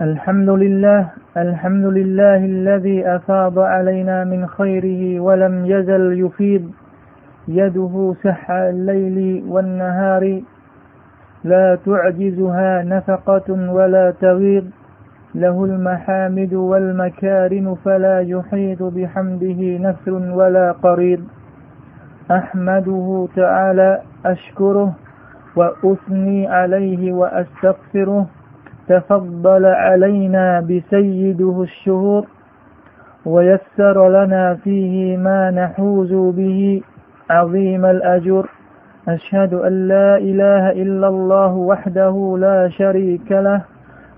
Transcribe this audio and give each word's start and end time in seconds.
الحمد 0.00 0.50
لله 0.50 1.08
الحمد 1.36 1.84
لله 1.84 2.36
الذي 2.36 3.06
أفاض 3.06 3.58
علينا 3.58 4.24
من 4.24 4.46
خيره 4.46 5.20
ولم 5.20 5.66
يزل 5.66 6.24
يفيض. 6.24 6.70
يده 7.48 8.14
سحى 8.22 8.70
الليل 8.70 9.44
والنهار. 9.48 10.42
لا 11.44 11.78
تعجزها 11.86 12.82
نفقة 12.82 13.72
ولا 13.72 14.10
تغيض. 14.10 14.70
له 15.34 15.64
المحامد 15.64 16.54
والمكارم 16.54 17.74
فلا 17.74 18.20
يحيط 18.20 18.82
بحمده 18.82 19.60
نفر 19.78 20.12
ولا 20.12 20.72
قريب 20.72 21.20
أحمده 22.30 23.28
تعالى 23.36 24.00
أشكره 24.26 24.94
وأثني 25.56 26.46
عليه 26.46 27.12
وأستغفره. 27.12 28.26
تفضل 28.88 29.64
علينا 29.66 30.60
بسيده 30.60 31.62
الشهور 31.62 32.26
ويسر 33.26 34.08
لنا 34.08 34.54
فيه 34.54 35.16
ما 35.16 35.50
نحوز 35.50 36.12
به 36.12 36.80
عظيم 37.30 37.84
الأجر. 37.84 38.48
أشهد 39.08 39.54
أن 39.54 39.88
لا 39.88 40.16
إله 40.16 40.72
إلا 40.72 41.08
الله 41.08 41.52
وحده 41.54 42.36
لا 42.40 42.68
شريك 42.68 43.32
له 43.32 43.62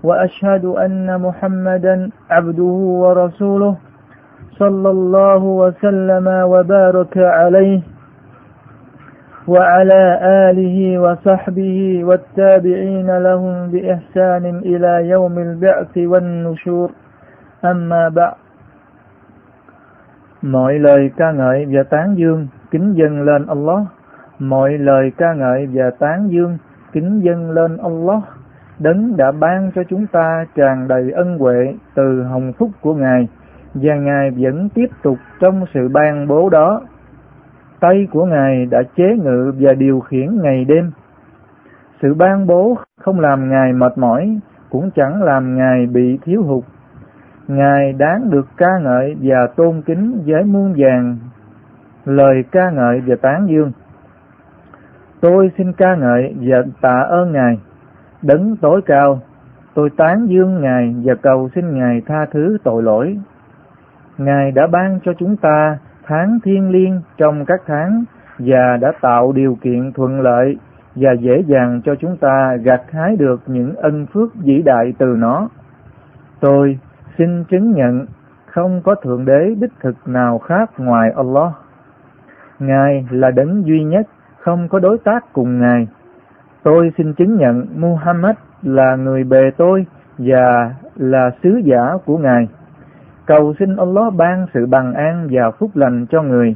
وأشهد 0.03 0.65
أن 0.65 1.21
محمدا 1.21 2.09
عبده 2.29 2.63
ورسوله 3.03 3.75
صلى 4.59 4.89
الله 4.89 5.43
وسلم 5.43 6.27
وبارك 6.27 7.17
عليه. 7.17 7.81
وعلى 9.46 10.02
آله 10.22 10.98
وصحبه 10.98 12.04
والتابعين 12.04 13.18
لهم 13.18 13.70
بإحسان 13.70 14.44
إلى 14.70 14.92
يوم 15.08 15.38
البعث 15.38 15.94
والنشور 15.96 16.88
أما 17.64 18.08
بعد 18.08 18.34
Mọi 20.42 20.78
lời 20.78 21.10
ca 21.16 21.32
ngợi 21.32 21.66
và 21.70 21.82
tán 21.82 22.14
dương 22.18 22.46
kính 22.70 22.94
dâng 22.96 23.22
lên 23.22 23.46
Allah. 23.46 23.82
Mọi 24.38 24.78
lời 24.78 25.12
ca 25.18 25.32
ngợi 25.34 25.66
và 25.72 25.90
tán 25.98 26.28
dương 26.30 26.58
kính 26.92 27.20
dâng 27.24 27.50
lên 27.50 27.76
Allah. 27.76 28.22
Đấng 28.78 29.16
đã 29.16 29.32
ban 29.32 29.70
cho 29.74 29.82
chúng 29.88 30.06
ta 30.06 30.46
tràn 30.54 30.88
đầy 30.88 31.10
ân 31.10 31.38
huệ 31.38 31.74
từ 31.94 32.22
hồng 32.22 32.52
phúc 32.58 32.70
của 32.80 32.94
Ngài 32.94 33.28
và 33.74 33.94
Ngài 33.94 34.30
vẫn 34.30 34.68
tiếp 34.68 34.86
tục 35.02 35.18
trong 35.40 35.64
sự 35.74 35.88
ban 35.88 36.28
bố 36.28 36.48
đó 36.48 36.80
tay 37.81 38.07
của 38.11 38.25
Ngài 38.25 38.65
đã 38.65 38.83
chế 38.95 39.17
ngự 39.23 39.53
và 39.59 39.73
điều 39.73 39.99
khiển 39.99 40.41
ngày 40.41 40.65
đêm. 40.65 40.91
Sự 42.01 42.13
ban 42.13 42.47
bố 42.47 42.77
không 43.01 43.19
làm 43.19 43.49
Ngài 43.49 43.73
mệt 43.73 43.97
mỏi, 43.97 44.39
cũng 44.69 44.91
chẳng 44.95 45.23
làm 45.23 45.57
Ngài 45.57 45.87
bị 45.87 46.19
thiếu 46.23 46.43
hụt. 46.43 46.63
Ngài 47.47 47.93
đáng 47.93 48.29
được 48.29 48.47
ca 48.57 48.79
ngợi 48.81 49.15
và 49.21 49.47
tôn 49.55 49.81
kính 49.81 50.23
với 50.25 50.43
muôn 50.43 50.73
vàng 50.77 51.17
lời 52.05 52.43
ca 52.51 52.71
ngợi 52.71 53.01
và 53.07 53.15
tán 53.21 53.47
dương. 53.49 53.71
Tôi 55.21 55.51
xin 55.57 55.73
ca 55.73 55.95
ngợi 55.95 56.35
và 56.41 56.57
tạ 56.81 57.05
ơn 57.09 57.31
Ngài, 57.31 57.59
đấng 58.21 58.55
tối 58.61 58.81
cao. 58.85 59.19
Tôi 59.73 59.89
tán 59.97 60.25
dương 60.29 60.61
Ngài 60.61 60.95
và 61.03 61.13
cầu 61.21 61.49
xin 61.55 61.79
Ngài 61.79 62.01
tha 62.07 62.25
thứ 62.31 62.57
tội 62.63 62.83
lỗi. 62.83 63.17
Ngài 64.17 64.51
đã 64.51 64.67
ban 64.67 64.99
cho 65.03 65.13
chúng 65.19 65.37
ta 65.37 65.77
tháng 66.07 66.39
thiên 66.43 66.69
liêng 66.69 67.01
trong 67.17 67.45
các 67.45 67.61
tháng 67.65 68.03
và 68.39 68.77
đã 68.81 68.91
tạo 69.01 69.31
điều 69.31 69.57
kiện 69.61 69.91
thuận 69.91 70.21
lợi 70.21 70.57
và 70.95 71.11
dễ 71.11 71.43
dàng 71.47 71.81
cho 71.85 71.95
chúng 71.95 72.17
ta 72.17 72.55
gặt 72.63 72.81
hái 72.91 73.15
được 73.15 73.41
những 73.47 73.75
ân 73.75 74.05
phước 74.13 74.35
vĩ 74.35 74.61
đại 74.61 74.93
từ 74.97 75.15
nó. 75.17 75.49
Tôi 76.39 76.79
xin 77.17 77.43
chứng 77.43 77.71
nhận 77.71 78.05
không 78.45 78.81
có 78.81 78.95
thượng 78.95 79.25
đế 79.25 79.55
đích 79.59 79.71
thực 79.81 79.95
nào 80.05 80.39
khác 80.39 80.71
ngoài 80.77 81.11
Allah. 81.15 81.51
Ngài 82.59 83.05
là 83.11 83.31
đấng 83.31 83.65
duy 83.65 83.83
nhất, 83.83 84.07
không 84.39 84.67
có 84.67 84.79
đối 84.79 84.97
tác 84.97 85.33
cùng 85.33 85.59
Ngài. 85.59 85.87
Tôi 86.63 86.91
xin 86.97 87.13
chứng 87.13 87.37
nhận 87.37 87.67
Muhammad 87.75 88.35
là 88.61 88.95
người 88.95 89.23
bề 89.23 89.51
tôi 89.57 89.85
và 90.17 90.75
là 90.95 91.29
sứ 91.43 91.61
giả 91.63 91.97
của 92.05 92.17
Ngài 92.17 92.47
cầu 93.25 93.53
xin 93.59 93.75
Allah 93.75 94.13
ban 94.13 94.45
sự 94.53 94.65
bằng 94.65 94.93
an 94.93 95.27
và 95.31 95.51
phúc 95.51 95.71
lành 95.73 96.05
cho 96.09 96.21
người, 96.21 96.55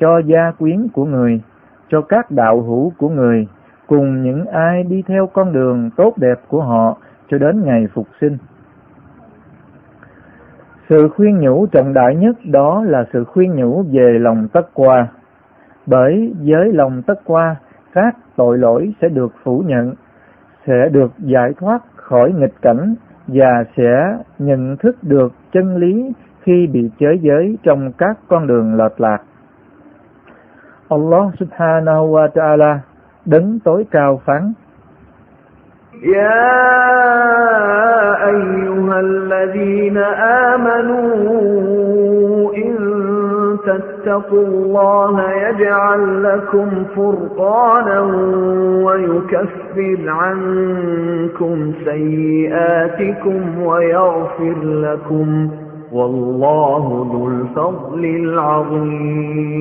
cho 0.00 0.18
gia 0.18 0.50
quyến 0.58 0.88
của 0.92 1.04
người, 1.04 1.40
cho 1.88 2.00
các 2.00 2.30
đạo 2.30 2.62
hữu 2.62 2.92
của 2.98 3.08
người, 3.08 3.46
cùng 3.86 4.22
những 4.22 4.46
ai 4.46 4.82
đi 4.82 5.02
theo 5.06 5.26
con 5.26 5.52
đường 5.52 5.90
tốt 5.96 6.14
đẹp 6.18 6.40
của 6.48 6.62
họ 6.62 6.96
cho 7.30 7.38
đến 7.38 7.62
ngày 7.64 7.86
phục 7.94 8.06
sinh. 8.20 8.38
Sự 10.88 11.08
khuyên 11.08 11.38
nhủ 11.38 11.66
trọng 11.66 11.94
đại 11.94 12.16
nhất 12.16 12.36
đó 12.44 12.84
là 12.84 13.04
sự 13.12 13.24
khuyên 13.24 13.54
nhủ 13.54 13.84
về 13.90 14.18
lòng 14.20 14.48
tất 14.52 14.68
qua. 14.74 15.08
Bởi 15.86 16.34
với 16.40 16.72
lòng 16.72 17.02
tất 17.06 17.20
qua, 17.24 17.56
các 17.92 18.16
tội 18.36 18.58
lỗi 18.58 18.94
sẽ 19.00 19.08
được 19.08 19.32
phủ 19.42 19.62
nhận, 19.66 19.94
sẽ 20.66 20.88
được 20.92 21.12
giải 21.18 21.52
thoát 21.60 21.82
khỏi 21.96 22.32
nghịch 22.32 22.54
cảnh 22.62 22.94
và 23.27 23.63
sẽ 23.77 24.17
nhận 24.39 24.77
thức 24.77 24.95
được 25.01 25.33
chân 25.53 25.75
lý 25.77 26.11
khi 26.41 26.67
bị 26.67 26.89
chới 26.99 27.19
giới 27.21 27.57
trong 27.63 27.91
các 27.97 28.17
con 28.27 28.47
đường 28.47 28.75
lệch 28.75 29.01
lạc. 29.01 29.21
Allah 30.89 31.33
subhanahu 31.39 32.11
wa 32.15 32.27
ta'ala 32.27 32.77
đấng 33.25 33.59
tối 33.59 33.85
cao 33.91 34.21
phán 34.25 34.53
يا 36.03 36.55
أيها 38.27 38.99
الذين 38.99 39.97
آمنوا 40.51 41.13
إن 42.55 42.75
تتقوا 43.67 44.47
الله 44.47 45.15
يجعل 45.31 46.23
لكم 46.23 46.69
فرقانا 46.95 47.99
ويكفر 48.85 49.99
عنكم 50.09 51.71
سيئاتكم 51.85 53.41
ويغفر 53.63 54.57
لكم 54.63 55.49
والله 55.91 56.83
ذو 57.13 57.23
الفضل 57.27 58.05
العظيم 58.05 59.55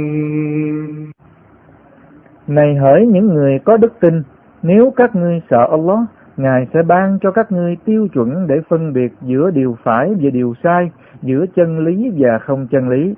Này 2.49 2.75
hỡi 2.75 3.07
những 3.07 3.27
người 3.35 3.59
có 3.65 3.77
đức 3.77 3.93
tin, 4.01 4.23
nếu 4.63 4.93
các 4.97 5.17
ngươi 5.17 5.43
sợ 5.51 5.69
Allah, 5.71 5.99
Ngài 6.37 6.67
sẽ 6.75 6.83
ban 6.83 7.19
cho 7.23 7.31
các 7.31 7.53
ngươi 7.53 7.77
tiêu 7.85 8.09
chuẩn 8.15 8.47
để 8.47 8.55
phân 8.69 8.93
biệt 8.93 9.13
giữa 9.23 9.51
điều 9.51 9.77
phải 9.83 10.15
và 10.21 10.31
điều 10.33 10.55
sai, 10.63 10.91
giữa 11.23 11.45
chân 11.57 11.79
lý 11.85 12.11
và 12.19 12.39
không 12.39 12.67
chân 12.71 12.89
lý. 12.89 13.15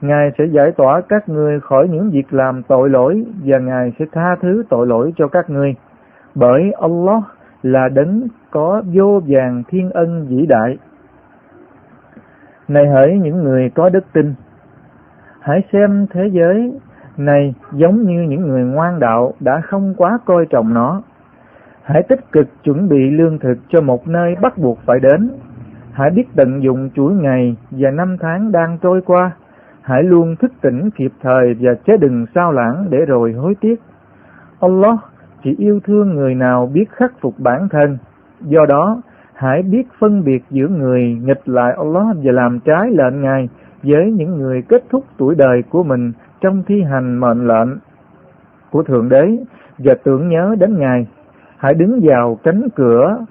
Ngài 0.00 0.30
sẽ 0.38 0.44
giải 0.44 0.72
tỏa 0.72 1.00
các 1.00 1.28
ngươi 1.28 1.60
khỏi 1.60 1.88
những 1.88 2.10
việc 2.10 2.34
làm 2.34 2.62
tội 2.62 2.90
lỗi 2.90 3.24
và 3.44 3.58
Ngài 3.58 3.92
sẽ 3.98 4.04
tha 4.12 4.36
thứ 4.40 4.62
tội 4.68 4.86
lỗi 4.86 5.12
cho 5.16 5.28
các 5.28 5.50
ngươi. 5.50 5.74
Bởi 6.34 6.72
Allah 6.80 7.22
là 7.62 7.88
đấng 7.88 8.28
có 8.50 8.82
vô 8.92 9.20
vàng 9.26 9.62
thiên 9.68 9.90
ân 9.90 10.26
vĩ 10.28 10.46
đại. 10.46 10.78
Này 12.68 12.86
hỡi 12.86 13.18
những 13.18 13.42
người 13.44 13.70
có 13.74 13.88
đức 13.88 14.04
tin, 14.12 14.34
hãy 15.40 15.62
xem 15.72 16.06
thế 16.10 16.28
giới 16.32 16.72
này 17.16 17.54
giống 17.72 18.02
như 18.02 18.22
những 18.28 18.42
người 18.42 18.64
ngoan 18.64 19.00
đạo 19.00 19.32
đã 19.40 19.60
không 19.60 19.94
quá 19.96 20.18
coi 20.24 20.46
trọng 20.46 20.74
nó. 20.74 21.02
Hãy 21.82 22.02
tích 22.02 22.32
cực 22.32 22.46
chuẩn 22.64 22.88
bị 22.88 23.10
lương 23.10 23.38
thực 23.38 23.58
cho 23.68 23.80
một 23.80 24.08
nơi 24.08 24.36
bắt 24.42 24.58
buộc 24.58 24.78
phải 24.86 25.00
đến. 25.00 25.30
Hãy 25.92 26.10
biết 26.10 26.24
tận 26.36 26.62
dụng 26.62 26.90
chuỗi 26.94 27.14
ngày 27.14 27.56
và 27.70 27.90
năm 27.90 28.16
tháng 28.20 28.52
đang 28.52 28.78
trôi 28.82 29.00
qua. 29.06 29.30
Hãy 29.86 30.02
luôn 30.02 30.36
thức 30.36 30.52
tỉnh 30.60 30.90
kịp 30.90 31.12
thời 31.22 31.54
và 31.60 31.74
chớ 31.86 31.96
đừng 31.96 32.26
sao 32.34 32.52
lãng 32.52 32.86
để 32.90 32.98
rồi 33.06 33.32
hối 33.32 33.54
tiếc. 33.60 33.80
Allah 34.60 34.98
chỉ 35.42 35.54
yêu 35.58 35.80
thương 35.84 36.14
người 36.14 36.34
nào 36.34 36.70
biết 36.74 36.90
khắc 36.90 37.12
phục 37.20 37.34
bản 37.38 37.68
thân. 37.70 37.98
Do 38.40 38.66
đó, 38.68 39.02
hãy 39.34 39.62
biết 39.62 39.82
phân 39.98 40.24
biệt 40.24 40.42
giữa 40.50 40.68
người 40.68 41.18
nghịch 41.22 41.48
lại 41.48 41.74
Allah 41.76 42.16
và 42.22 42.32
làm 42.32 42.60
trái 42.60 42.90
lệnh 42.90 43.20
Ngài 43.22 43.48
với 43.82 44.12
những 44.12 44.36
người 44.38 44.62
kết 44.68 44.84
thúc 44.90 45.04
tuổi 45.18 45.34
đời 45.34 45.62
của 45.70 45.82
mình 45.82 46.12
trong 46.40 46.62
thi 46.66 46.82
hành 46.82 47.20
mệnh 47.20 47.46
lệnh 47.46 47.68
của 48.70 48.82
Thượng 48.82 49.08
Đế 49.08 49.36
và 49.78 49.94
tưởng 50.04 50.28
nhớ 50.28 50.56
đến 50.58 50.78
Ngài. 50.78 51.06
Hãy 51.56 51.74
đứng 51.74 52.00
vào 52.02 52.38
cánh 52.42 52.68
cửa 52.76 53.24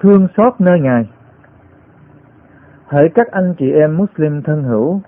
thương 0.00 0.28
xót 0.36 0.52
nơi 0.58 0.80
Ngài. 0.80 1.08
Hỡi 2.86 3.08
các 3.14 3.30
anh 3.30 3.54
chị 3.58 3.70
em 3.70 3.96
Muslim 3.96 4.42
thân 4.42 4.62
hữu, 4.62 5.00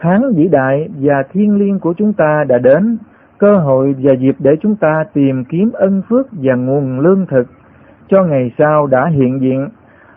tháng 0.00 0.32
vĩ 0.36 0.48
đại 0.48 0.88
và 1.00 1.22
thiên 1.32 1.56
liêng 1.56 1.78
của 1.78 1.94
chúng 1.96 2.12
ta 2.12 2.44
đã 2.48 2.58
đến, 2.58 2.98
cơ 3.38 3.56
hội 3.56 3.94
và 3.98 4.12
dịp 4.12 4.36
để 4.38 4.50
chúng 4.60 4.76
ta 4.76 5.04
tìm 5.12 5.44
kiếm 5.44 5.70
ân 5.72 6.02
phước 6.08 6.26
và 6.32 6.54
nguồn 6.54 7.00
lương 7.00 7.26
thực 7.26 7.46
cho 8.08 8.24
ngày 8.24 8.50
sau 8.58 8.86
đã 8.86 9.06
hiện 9.06 9.40
diện. 9.40 9.68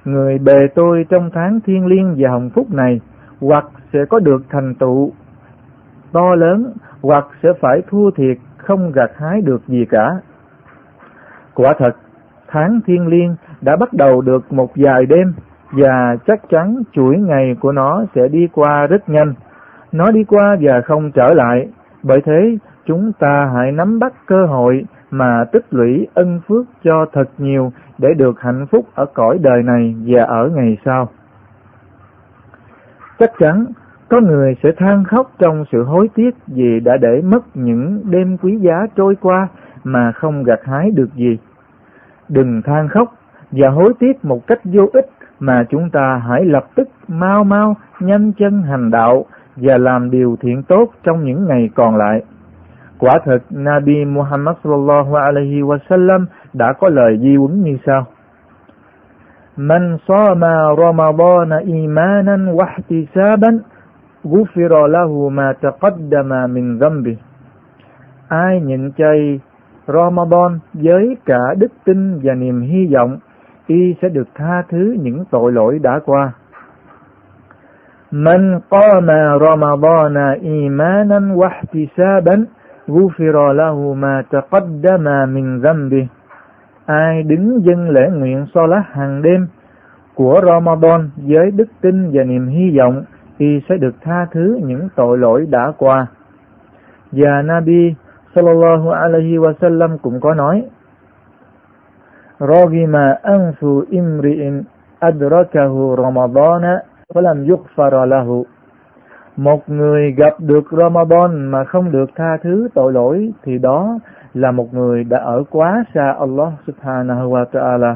Người 0.06 0.38
bề 0.38 0.68
tôi 0.75 1.06
trong 1.10 1.30
tháng 1.33 1.60
thiên 1.66 1.86
liêng 1.86 2.16
và 2.18 2.30
hồng 2.30 2.50
phúc 2.50 2.74
này 2.74 3.00
hoặc 3.42 3.66
sẽ 3.94 4.00
có 4.10 4.19
được 4.19 4.42
thành 4.50 4.75
tựu 4.75 5.12
to 6.12 6.36
lớn 6.36 6.74
hoặc 7.01 7.28
sẽ 7.44 7.50
phải 7.62 7.81
thua 7.89 8.12
thiệt 8.12 8.38
không 8.57 8.92
gặt 8.92 9.12
hái 9.16 9.42
được 9.42 9.62
gì 9.68 9.86
cả. 9.89 10.12
Quả 11.54 11.74
thật, 11.78 11.95
tháng 12.48 12.80
thiên 12.86 13.07
liêng 13.07 13.36
đã 13.62 13.75
bắt 13.75 13.94
đầu 13.94 14.22
được 14.22 14.54
một 14.54 14.72
vài 14.75 15.06
đêm 15.06 15.33
và 15.72 16.18
chắc 16.28 16.50
chắn 16.50 16.81
chuỗi 16.92 17.18
ngày 17.18 17.56
của 17.60 17.72
nó 17.72 18.04
sẽ 18.16 18.28
đi 18.28 18.48
qua 18.54 18.88
rất 18.88 19.10
nhanh. 19.10 19.33
Nó 19.92 20.12
đi 20.12 20.24
qua 20.24 20.58
và 20.62 20.82
không 20.82 21.12
trở 21.12 21.34
lại. 21.34 21.68
Bởi 22.04 22.22
thế, 22.26 22.58
chúng 22.86 23.12
ta 23.20 23.52
hãy 23.56 23.72
nắm 23.72 24.00
bắt 24.00 24.14
cơ 24.26 24.46
hội 24.46 24.86
mà 25.12 25.46
tích 25.52 25.66
lũy 25.72 26.08
ân 26.14 26.40
phước 26.48 26.66
cho 26.84 27.06
thật 27.14 27.30
nhiều 27.38 27.72
để 27.98 28.10
được 28.18 28.42
hạnh 28.42 28.66
phúc 28.72 28.86
ở 28.96 29.06
cõi 29.14 29.38
đời 29.42 29.64
này 29.64 29.96
và 30.06 30.24
ở 30.24 30.50
ngày 30.56 30.78
sau. 30.86 31.10
Chắc 33.20 33.32
chắn 33.40 33.66
có 34.10 34.20
người 34.20 34.56
sẽ 34.64 34.70
than 34.78 35.04
khóc 35.04 35.32
trong 35.40 35.66
sự 35.72 35.84
hối 35.84 36.10
tiếc 36.16 36.36
vì 36.48 36.80
đã 36.80 36.98
để 36.98 37.22
mất 37.24 37.44
những 37.54 38.02
đêm 38.06 38.38
quý 38.38 38.58
giá 38.58 38.88
trôi 38.96 39.16
qua 39.22 39.48
mà 39.84 40.12
không 40.12 40.44
gặt 40.44 40.60
hái 40.64 40.92
được 40.92 41.10
gì. 41.16 41.38
Đừng 42.30 42.62
than 42.62 42.88
khóc 42.88 43.14
và 43.52 43.70
hối 43.70 43.94
tiếc 44.00 44.26
một 44.26 44.48
cách 44.48 44.60
vô 44.64 44.90
ích 44.94 45.10
mà 45.40 45.66
chúng 45.70 45.90
ta 45.90 46.22
hãy 46.28 46.46
lập 46.46 46.66
tức 46.76 46.88
mau 47.08 47.44
mau 47.44 47.76
nhanh 48.00 48.32
chân 48.34 48.62
hành 48.62 48.92
đạo 48.92 49.26
và 49.56 49.77
làm 49.77 50.12
điều 50.12 50.36
thiện 50.42 50.63
tốt 50.63 50.86
trong 51.03 51.24
những 51.25 51.45
ngày 51.48 51.69
còn 51.75 51.95
lại. 51.95 52.21
Quả 53.00 53.19
thật, 53.25 53.39
Nabi 53.50 54.06
Muhammad 54.06 54.56
sallallahu 54.63 55.15
alaihi 55.15 55.62
wasallam 55.62 56.25
đã 56.53 56.74
có 56.74 56.89
lời 56.89 57.18
di 57.21 57.36
huấn 57.36 57.63
như 57.63 57.77
sau: 57.86 58.06
"Man 59.57 59.98
sama 60.07 60.75
Ramadan 60.77 61.65
imanan 61.65 62.56
wa 62.56 62.65
ihtisaban, 62.77 63.59
ghufira 64.24 64.88
lahu 64.88 65.30
ma 65.30 65.54
taqaddama 65.62 66.47
min 66.47 66.80
dhanbi." 66.80 67.18
Ai 68.27 68.62
nhịn 68.62 68.92
chay 68.97 69.39
Ramadan 69.88 70.59
với 70.74 71.18
cả 71.25 71.54
đức 71.57 71.71
tin 71.86 72.19
và 72.24 72.33
niềm 72.33 72.62
hy 72.62 72.88
vọng, 72.94 73.18
y 73.68 73.95
sẽ 74.01 74.09
được 74.09 74.27
tha 74.36 74.63
thứ 74.69 74.95
những 75.01 75.24
tội 75.31 75.51
lỗi 75.51 75.80
đã 75.80 76.00
qua 76.06 76.33
من 78.12 78.58
قام 78.58 79.11
رمضان 79.49 80.17
إيمانا 80.53 81.35
واحتسابا 81.35 82.47
غفر 82.91 83.53
له 83.53 83.94
ما 83.94 84.25
تقدم 84.31 85.05
من 85.35 85.61
ذنبه 85.61 86.06
ai 86.87 87.23
đứng 87.23 87.64
dân 87.64 87.91
lễ 87.91 88.11
nguyện 88.14 88.47
Salat 88.55 88.82
hàng 88.93 89.23
đêm 89.23 89.47
của 90.14 90.41
Ramadan 90.47 91.11
với 91.17 91.50
đức 91.50 91.69
tin 91.81 92.11
và 92.12 92.25
niềm 92.25 92.47
hy 92.47 92.79
vọng 92.79 93.05
y 93.38 93.61
sẽ 93.69 93.76
được 93.76 93.94
tha 94.03 94.26
thứ 94.32 94.58
những 94.62 94.88
tội 94.97 95.19
lỗi 95.19 95.47
đã 95.50 95.73
qua. 95.79 96.06
Và 97.12 97.43
Nabi 97.43 97.94
sallallahu 98.35 98.91
alaihi 98.91 99.38
wa 99.38 99.53
sallam 99.61 99.99
cũng 99.99 100.20
có 100.20 100.35
nói 100.35 100.64
Rogima 102.41 103.19
anfu 103.23 103.85
imri'in 103.91 104.62
adrakahu 104.99 105.97
Ramadana 106.03 106.81
ولم 107.16 107.46
يغفر 107.52 108.06
له 108.06 108.46
Một 109.38 109.69
người 109.69 110.12
gặp 110.12 110.34
được 110.40 110.63
Ramadan 110.72 111.46
mà 111.52 111.63
không 111.63 111.92
được 111.92 112.10
tha 112.16 112.38
thứ 112.44 112.68
tội 112.74 112.94
lỗi 112.94 113.31
thì 113.44 113.58
đó 113.58 114.00
là 114.34 114.52
một 114.52 114.74
người 114.74 115.04
đã 115.04 115.18
ở 115.18 115.44
quá 115.50 115.84
xa 115.94 116.16
Allah 116.19 116.54
subhanahu 116.68 117.31
wa 117.31 117.46
ta'ala. 117.52 117.96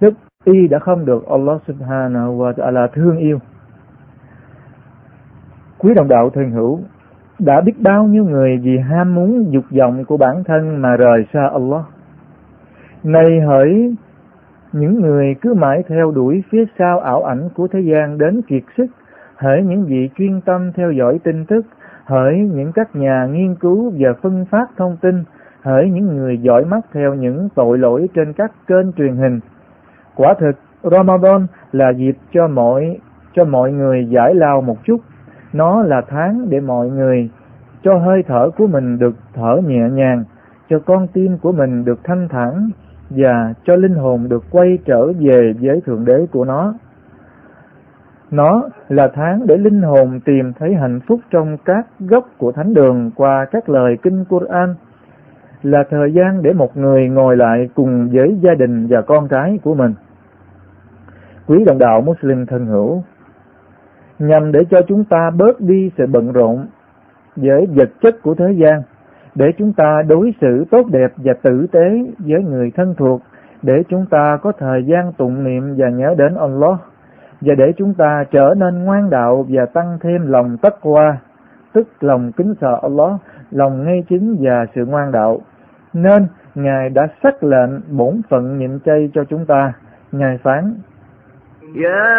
Tức 0.00 0.14
y 0.44 0.68
đã 0.68 0.78
không 0.78 1.04
được 1.04 1.26
Allah 1.28 1.60
subhanahu 1.66 2.38
wa 2.38 2.52
ta'ala 2.52 2.88
thương 2.94 3.16
yêu. 3.18 3.38
Quý 5.78 5.94
đồng 5.94 6.08
đạo 6.08 6.30
thân 6.30 6.50
hữu, 6.50 6.80
đã 7.38 7.60
biết 7.60 7.80
bao 7.80 8.04
nhiêu 8.04 8.24
người 8.24 8.58
vì 8.62 8.78
ham 8.78 9.14
muốn 9.14 9.52
dục 9.52 9.64
vọng 9.78 10.04
của 10.04 10.16
bản 10.16 10.44
thân 10.44 10.82
mà 10.82 10.96
rời 10.96 11.26
xa 11.32 11.48
Allah. 11.52 11.84
Này 13.04 13.40
hỡi 13.40 13.94
những 14.72 15.00
người 15.00 15.34
cứ 15.40 15.54
mãi 15.54 15.82
theo 15.88 16.10
đuổi 16.10 16.42
phía 16.50 16.64
sau 16.78 17.00
ảo 17.00 17.22
ảnh 17.22 17.48
của 17.54 17.68
thế 17.68 17.80
gian 17.80 18.18
đến 18.18 18.42
kiệt 18.42 18.62
sức, 18.76 18.86
hỡi 19.36 19.62
những 19.62 19.84
vị 19.84 20.10
chuyên 20.18 20.40
tâm 20.40 20.72
theo 20.74 20.92
dõi 20.92 21.18
tin 21.24 21.44
tức, 21.44 21.66
hỡi 22.04 22.38
những 22.54 22.72
các 22.72 22.96
nhà 22.96 23.26
nghiên 23.30 23.54
cứu 23.54 23.92
và 23.98 24.12
phân 24.22 24.44
phát 24.50 24.70
thông 24.76 24.96
tin, 25.00 25.24
hỡi 25.62 25.90
những 25.90 26.16
người 26.16 26.38
giỏi 26.38 26.64
mắt 26.64 26.80
theo 26.92 27.14
những 27.14 27.48
tội 27.54 27.78
lỗi 27.78 28.08
trên 28.14 28.32
các 28.32 28.52
kênh 28.66 28.92
truyền 28.92 29.16
hình. 29.16 29.40
Quả 30.14 30.34
thực, 30.38 30.56
Ramadan 30.82 31.46
là 31.72 31.90
dịp 31.90 32.16
cho 32.32 32.48
mọi 32.48 32.98
cho 33.34 33.44
mọi 33.44 33.72
người 33.72 34.08
giải 34.10 34.34
lao 34.34 34.60
một 34.60 34.76
chút 34.84 35.00
nó 35.52 35.82
là 35.82 36.02
tháng 36.08 36.50
để 36.50 36.60
mọi 36.60 36.88
người 36.88 37.30
cho 37.82 37.98
hơi 37.98 38.22
thở 38.26 38.50
của 38.56 38.66
mình 38.66 38.98
được 38.98 39.14
thở 39.34 39.60
nhẹ 39.66 39.88
nhàng, 39.92 40.24
cho 40.68 40.78
con 40.78 41.06
tim 41.12 41.38
của 41.38 41.52
mình 41.52 41.84
được 41.84 42.00
thanh 42.04 42.28
thản 42.28 42.70
và 43.16 43.54
cho 43.64 43.76
linh 43.76 43.94
hồn 43.94 44.28
được 44.28 44.44
quay 44.50 44.78
trở 44.84 45.12
về 45.12 45.52
với 45.60 45.80
Thượng 45.80 46.04
Đế 46.04 46.26
của 46.32 46.44
nó. 46.44 46.74
Nó 48.30 48.68
là 48.88 49.10
tháng 49.14 49.46
để 49.46 49.56
linh 49.56 49.82
hồn 49.82 50.20
tìm 50.24 50.52
thấy 50.58 50.74
hạnh 50.74 51.00
phúc 51.06 51.20
trong 51.30 51.56
các 51.64 51.86
gốc 52.00 52.28
của 52.38 52.52
thánh 52.52 52.74
đường 52.74 53.10
qua 53.14 53.46
các 53.50 53.68
lời 53.68 53.96
kinh 54.02 54.24
Quran, 54.24 54.74
là 55.62 55.84
thời 55.90 56.12
gian 56.12 56.42
để 56.42 56.52
một 56.52 56.76
người 56.76 57.08
ngồi 57.08 57.36
lại 57.36 57.68
cùng 57.74 58.08
với 58.12 58.38
gia 58.42 58.54
đình 58.54 58.86
và 58.86 59.02
con 59.02 59.28
cái 59.28 59.58
của 59.62 59.74
mình. 59.74 59.94
Quý 61.46 61.64
đồng 61.64 61.78
đạo 61.78 62.00
Muslim 62.00 62.46
thân 62.46 62.66
hữu, 62.66 63.02
nhằm 64.18 64.52
để 64.52 64.60
cho 64.70 64.80
chúng 64.88 65.04
ta 65.04 65.30
bớt 65.30 65.60
đi 65.60 65.90
sự 65.98 66.06
bận 66.06 66.32
rộn 66.32 66.66
với 67.36 67.66
vật 67.66 67.90
chất 68.00 68.22
của 68.22 68.34
thế 68.34 68.52
gian, 68.52 68.82
để 69.34 69.52
chúng 69.58 69.72
ta 69.72 70.02
đối 70.08 70.34
xử 70.40 70.64
tốt 70.70 70.86
đẹp 70.90 71.12
và 71.16 71.32
tử 71.42 71.66
tế 71.72 72.04
với 72.18 72.42
người 72.42 72.70
thân 72.76 72.94
thuộc, 72.98 73.22
để 73.62 73.82
chúng 73.88 74.06
ta 74.10 74.38
có 74.42 74.52
thời 74.58 74.84
gian 74.84 75.12
tụng 75.12 75.44
niệm 75.44 75.74
và 75.76 75.88
nhớ 75.88 76.14
đến 76.18 76.34
Allah, 76.34 76.78
và 77.40 77.54
để 77.54 77.72
chúng 77.76 77.94
ta 77.94 78.24
trở 78.30 78.54
nên 78.56 78.84
ngoan 78.84 79.10
đạo 79.10 79.46
và 79.48 79.66
tăng 79.66 79.98
thêm 80.00 80.26
lòng 80.26 80.56
tất 80.62 80.74
qua, 80.80 81.18
tức 81.72 81.88
lòng 82.00 82.32
kính 82.32 82.54
sợ 82.60 82.78
Allah, 82.82 83.20
lòng 83.50 83.84
ngay 83.84 84.04
chính 84.08 84.36
và 84.40 84.66
sự 84.74 84.86
ngoan 84.86 85.12
đạo. 85.12 85.40
Nên 85.92 86.26
Ngài 86.54 86.90
đã 86.90 87.08
sắc 87.22 87.44
lệnh 87.44 87.70
bổn 87.96 88.20
phận 88.28 88.58
nhịn 88.58 88.78
chay 88.84 89.10
cho 89.14 89.24
chúng 89.24 89.46
ta. 89.46 89.72
Ngài 90.12 90.38
phán, 90.38 90.74
يا 91.75 92.13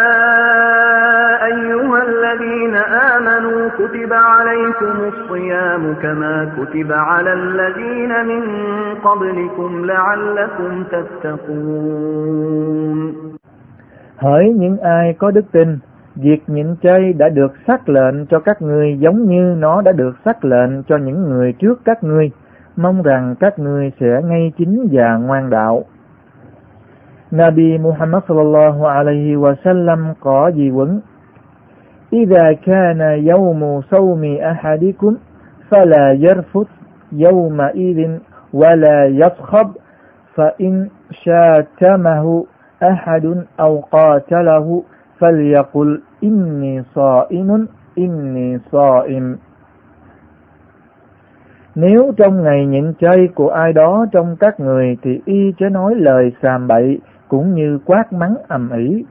أيها 1.45 2.03
الذين 2.03 2.75
آمنوا 3.15 3.69
كتب 3.79 4.13
عليكم 4.13 4.95
الصيام 5.13 5.93
كما 6.03 6.35
كتب 6.57 6.91
على 6.91 7.33
الذين 7.33 8.25
من 8.25 8.43
قبلكم 9.03 9.85
لعلكم 9.85 10.83
تتقون 10.91 12.29
Hỡi 14.17 14.53
những 14.53 14.77
ai 14.77 15.13
có 15.17 15.31
đức 15.31 15.45
tin, 15.51 15.77
việc 16.15 16.39
nhịn 16.47 16.75
chay 16.83 17.13
đã 17.13 17.29
được 17.29 17.51
xác 17.67 17.89
lệnh 17.89 18.25
cho 18.25 18.39
các 18.39 18.61
ngươi 18.61 18.97
giống 18.99 19.23
như 19.23 19.55
nó 19.57 19.81
đã 19.81 19.91
được 19.91 20.15
xác 20.25 20.45
lệnh 20.45 20.83
cho 20.83 20.97
những 20.97 21.29
người 21.29 21.53
trước 21.53 21.79
các 21.85 22.03
ngươi, 22.03 22.31
mong 22.75 23.03
rằng 23.03 23.35
các 23.39 23.59
ngươi 23.59 23.91
sẽ 23.99 24.21
ngay 24.23 24.51
chính 24.57 24.87
và 24.91 25.15
ngoan 25.15 25.49
đạo. 25.49 25.83
Nabi 27.33 27.77
Muhammad 27.77 28.23
sallallahu 28.27 28.85
alaihi 28.87 29.35
wasallam 29.35 30.13
có 30.19 30.51
gì 30.55 30.69
quấn 30.71 30.99
إذا 32.13 32.53
كان 32.53 33.01
يوم 33.01 33.81
صوم 33.81 34.23
أحدكم 34.51 35.17
فلا 35.69 36.11
يرفث 36.11 36.67
يومئذ 37.11 38.17
ولا 38.53 39.05
يصخب 39.05 39.67
فإن 40.35 40.89
شاتمه 41.11 42.45
أحد 42.83 43.45
أو 43.59 43.79
قاتله 43.91 44.83
فليقل 45.19 46.01
إني 46.23 46.83
صائم 46.95 47.67
إني 47.97 48.59
صائم 48.71 49.37
Nếu 51.75 52.11
trong 52.17 52.43
ngày 52.43 52.65
nhịn 52.65 52.93
chay 52.99 53.27
của 53.35 53.49
ai 53.49 53.73
đó 53.73 54.05
trong 54.11 54.35
các 54.39 54.59
người 54.59 54.97
thì 55.03 55.21
y 55.25 55.53
chớ 55.57 55.69
nói 55.69 55.95
lời 55.95 56.31
xàm 56.41 56.67
bậy 56.67 56.99
cũng 57.28 57.54
như 57.54 57.78
quát 57.84 58.12
mắng 58.12 58.34
ầm 58.48 58.70
ĩ. 58.70 59.04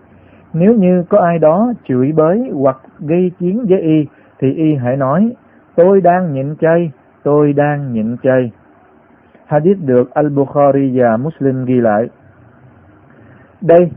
Nếu 0.53 0.74
như 0.74 1.03
có 1.10 1.20
ai 1.20 1.39
đó 1.39 1.74
chửi 1.88 2.12
bới 2.12 2.51
hoặc 2.53 2.77
gây 3.00 3.32
chiến 3.39 3.65
với 3.70 3.82
y, 3.82 4.08
thì 4.39 4.53
y 4.53 4.75
hãy 4.75 4.98
nói, 4.98 5.32
tôi 5.75 6.01
đang 6.01 6.34
nhịn 6.34 6.55
chay, 6.62 6.91
tôi 7.24 7.53
đang 7.53 7.93
nhịn 7.93 8.17
chay. 8.24 8.51
Hadith 9.46 9.77
được 9.86 10.10
Al-Bukhari 10.13 11.01
và 11.01 11.17
Muslim 11.17 11.65
ghi 11.65 11.82
lại. 11.82 12.10
Đây 13.62 13.91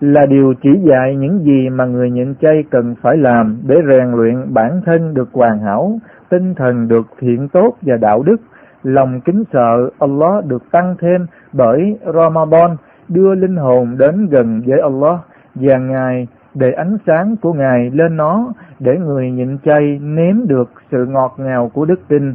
là 0.00 0.26
điều 0.26 0.54
chỉ 0.62 0.70
dạy 0.82 1.16
những 1.16 1.38
gì 1.44 1.68
mà 1.68 1.84
người 1.84 2.10
nhịn 2.10 2.34
chay 2.34 2.64
cần 2.70 2.94
phải 3.02 3.16
làm 3.16 3.58
để 3.66 3.76
rèn 3.88 4.12
luyện 4.12 4.54
bản 4.54 4.80
thân 4.86 5.14
được 5.14 5.28
hoàn 5.32 5.58
hảo, 5.58 5.98
tinh 6.28 6.54
thần 6.54 6.88
được 6.88 7.06
thiện 7.18 7.48
tốt 7.48 7.76
và 7.82 7.96
đạo 7.96 8.22
đức, 8.22 8.36
lòng 8.82 9.20
kính 9.20 9.44
sợ 9.52 9.90
Allah 9.98 10.44
được 10.44 10.70
tăng 10.70 10.94
thêm 11.00 11.26
bởi 11.52 11.98
Ramadan 12.14 12.76
đưa 13.08 13.34
linh 13.34 13.56
hồn 13.56 13.98
đến 13.98 14.26
gần 14.26 14.62
với 14.66 14.80
Allah 14.80 15.20
và 15.54 15.78
Ngài 15.78 16.26
để 16.54 16.72
ánh 16.72 16.96
sáng 17.06 17.36
của 17.42 17.52
Ngài 17.52 17.90
lên 17.90 18.16
nó 18.16 18.52
để 18.78 18.98
người 18.98 19.30
nhịn 19.30 19.58
chay 19.64 19.98
nếm 20.02 20.46
được 20.46 20.70
sự 20.90 21.06
ngọt 21.06 21.34
ngào 21.38 21.70
của 21.74 21.84
đức 21.84 22.00
tin 22.08 22.34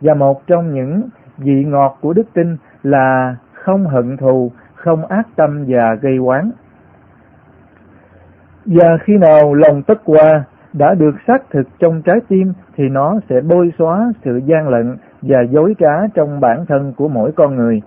và 0.00 0.14
một 0.14 0.46
trong 0.46 0.74
những 0.74 1.02
vị 1.38 1.64
ngọt 1.64 1.98
của 2.00 2.12
đức 2.12 2.26
tin 2.34 2.56
là 2.82 3.36
không 3.52 3.86
hận 3.86 4.16
thù, 4.16 4.50
không 4.74 5.06
ác 5.06 5.28
tâm 5.36 5.64
và 5.68 5.94
gây 5.94 6.16
oán. 6.16 6.50
Và 8.66 8.98
khi 9.04 9.16
nào 9.18 9.54
lòng 9.54 9.82
tất 9.82 10.00
qua 10.04 10.44
đã 10.72 10.94
được 10.94 11.14
xác 11.26 11.50
thực 11.50 11.68
trong 11.78 12.02
trái 12.02 12.16
tim 12.28 12.52
thì 12.76 12.88
nó 12.88 13.20
sẽ 13.28 13.40
bôi 13.40 13.72
xóa 13.78 14.12
sự 14.24 14.40
gian 14.44 14.68
lận 14.68 14.96
và 15.22 15.38
dối 15.50 15.74
trá 15.78 16.06
trong 16.14 16.40
bản 16.40 16.66
thân 16.66 16.92
của 16.96 17.08
mỗi 17.08 17.32
con 17.32 17.56
người. 17.56 17.82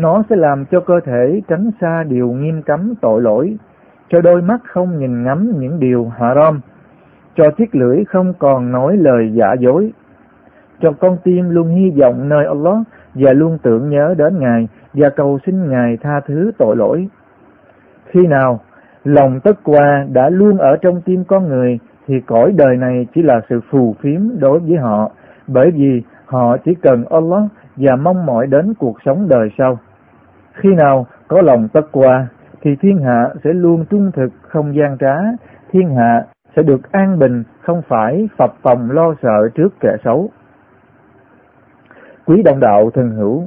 Nó 0.00 0.22
sẽ 0.30 0.36
làm 0.36 0.64
cho 0.70 0.80
cơ 0.80 1.00
thể 1.04 1.40
tránh 1.48 1.70
xa 1.80 2.04
điều 2.08 2.28
nghiêm 2.28 2.62
cấm 2.62 2.94
tội 3.00 3.22
lỗi, 3.22 3.56
cho 4.08 4.20
đôi 4.20 4.42
mắt 4.42 4.60
không 4.64 4.98
nhìn 4.98 5.24
ngắm 5.24 5.52
những 5.58 5.80
điều 5.80 6.08
haram, 6.18 6.60
cho 7.36 7.50
chiếc 7.50 7.74
lưỡi 7.74 8.04
không 8.04 8.34
còn 8.38 8.72
nói 8.72 8.96
lời 8.96 9.32
giả 9.34 9.52
dối, 9.60 9.92
cho 10.80 10.92
con 10.92 11.16
tim 11.24 11.50
luôn 11.50 11.68
hy 11.68 11.90
vọng 11.90 12.28
nơi 12.28 12.46
Allah 12.46 12.78
và 13.14 13.32
luôn 13.32 13.58
tưởng 13.62 13.90
nhớ 13.90 14.14
đến 14.18 14.38
Ngài 14.38 14.68
và 14.94 15.08
cầu 15.08 15.38
xin 15.46 15.70
Ngài 15.70 15.96
tha 15.96 16.20
thứ 16.26 16.50
tội 16.58 16.76
lỗi. 16.76 17.08
Khi 18.06 18.26
nào 18.26 18.60
lòng 19.04 19.40
tất 19.40 19.58
qua 19.64 20.06
đã 20.12 20.28
luôn 20.28 20.58
ở 20.58 20.76
trong 20.76 21.00
tim 21.00 21.24
con 21.24 21.48
người 21.48 21.78
thì 22.06 22.20
cõi 22.20 22.52
đời 22.56 22.76
này 22.76 23.06
chỉ 23.14 23.22
là 23.22 23.40
sự 23.48 23.60
phù 23.70 23.94
phiếm 24.00 24.20
đối 24.38 24.58
với 24.58 24.76
họ, 24.76 25.10
bởi 25.46 25.70
vì 25.70 26.02
họ 26.26 26.56
chỉ 26.64 26.74
cần 26.74 27.04
Allah 27.10 27.42
và 27.76 27.96
mong 27.96 28.26
mỏi 28.26 28.46
đến 28.46 28.74
cuộc 28.74 28.96
sống 29.04 29.28
đời 29.28 29.48
sau. 29.58 29.78
Khi 30.62 30.74
nào 30.74 31.06
có 31.28 31.42
lòng 31.42 31.68
tất 31.72 31.88
qua, 31.92 32.26
thì 32.62 32.76
thiên 32.80 32.98
hạ 32.98 33.28
sẽ 33.44 33.52
luôn 33.52 33.84
trung 33.90 34.10
thực 34.14 34.28
không 34.42 34.74
gian 34.76 34.98
trá, 34.98 35.16
thiên 35.72 35.94
hạ 35.94 36.24
sẽ 36.56 36.62
được 36.62 36.92
an 36.92 37.18
bình, 37.18 37.42
không 37.62 37.82
phải 37.88 38.28
phập 38.38 38.54
phòng 38.62 38.90
lo 38.90 39.14
sợ 39.22 39.48
trước 39.54 39.68
kẻ 39.80 39.96
xấu. 40.04 40.30
Quý 42.26 42.42
đồng 42.42 42.60
đạo 42.60 42.90
thân 42.94 43.10
hữu, 43.10 43.44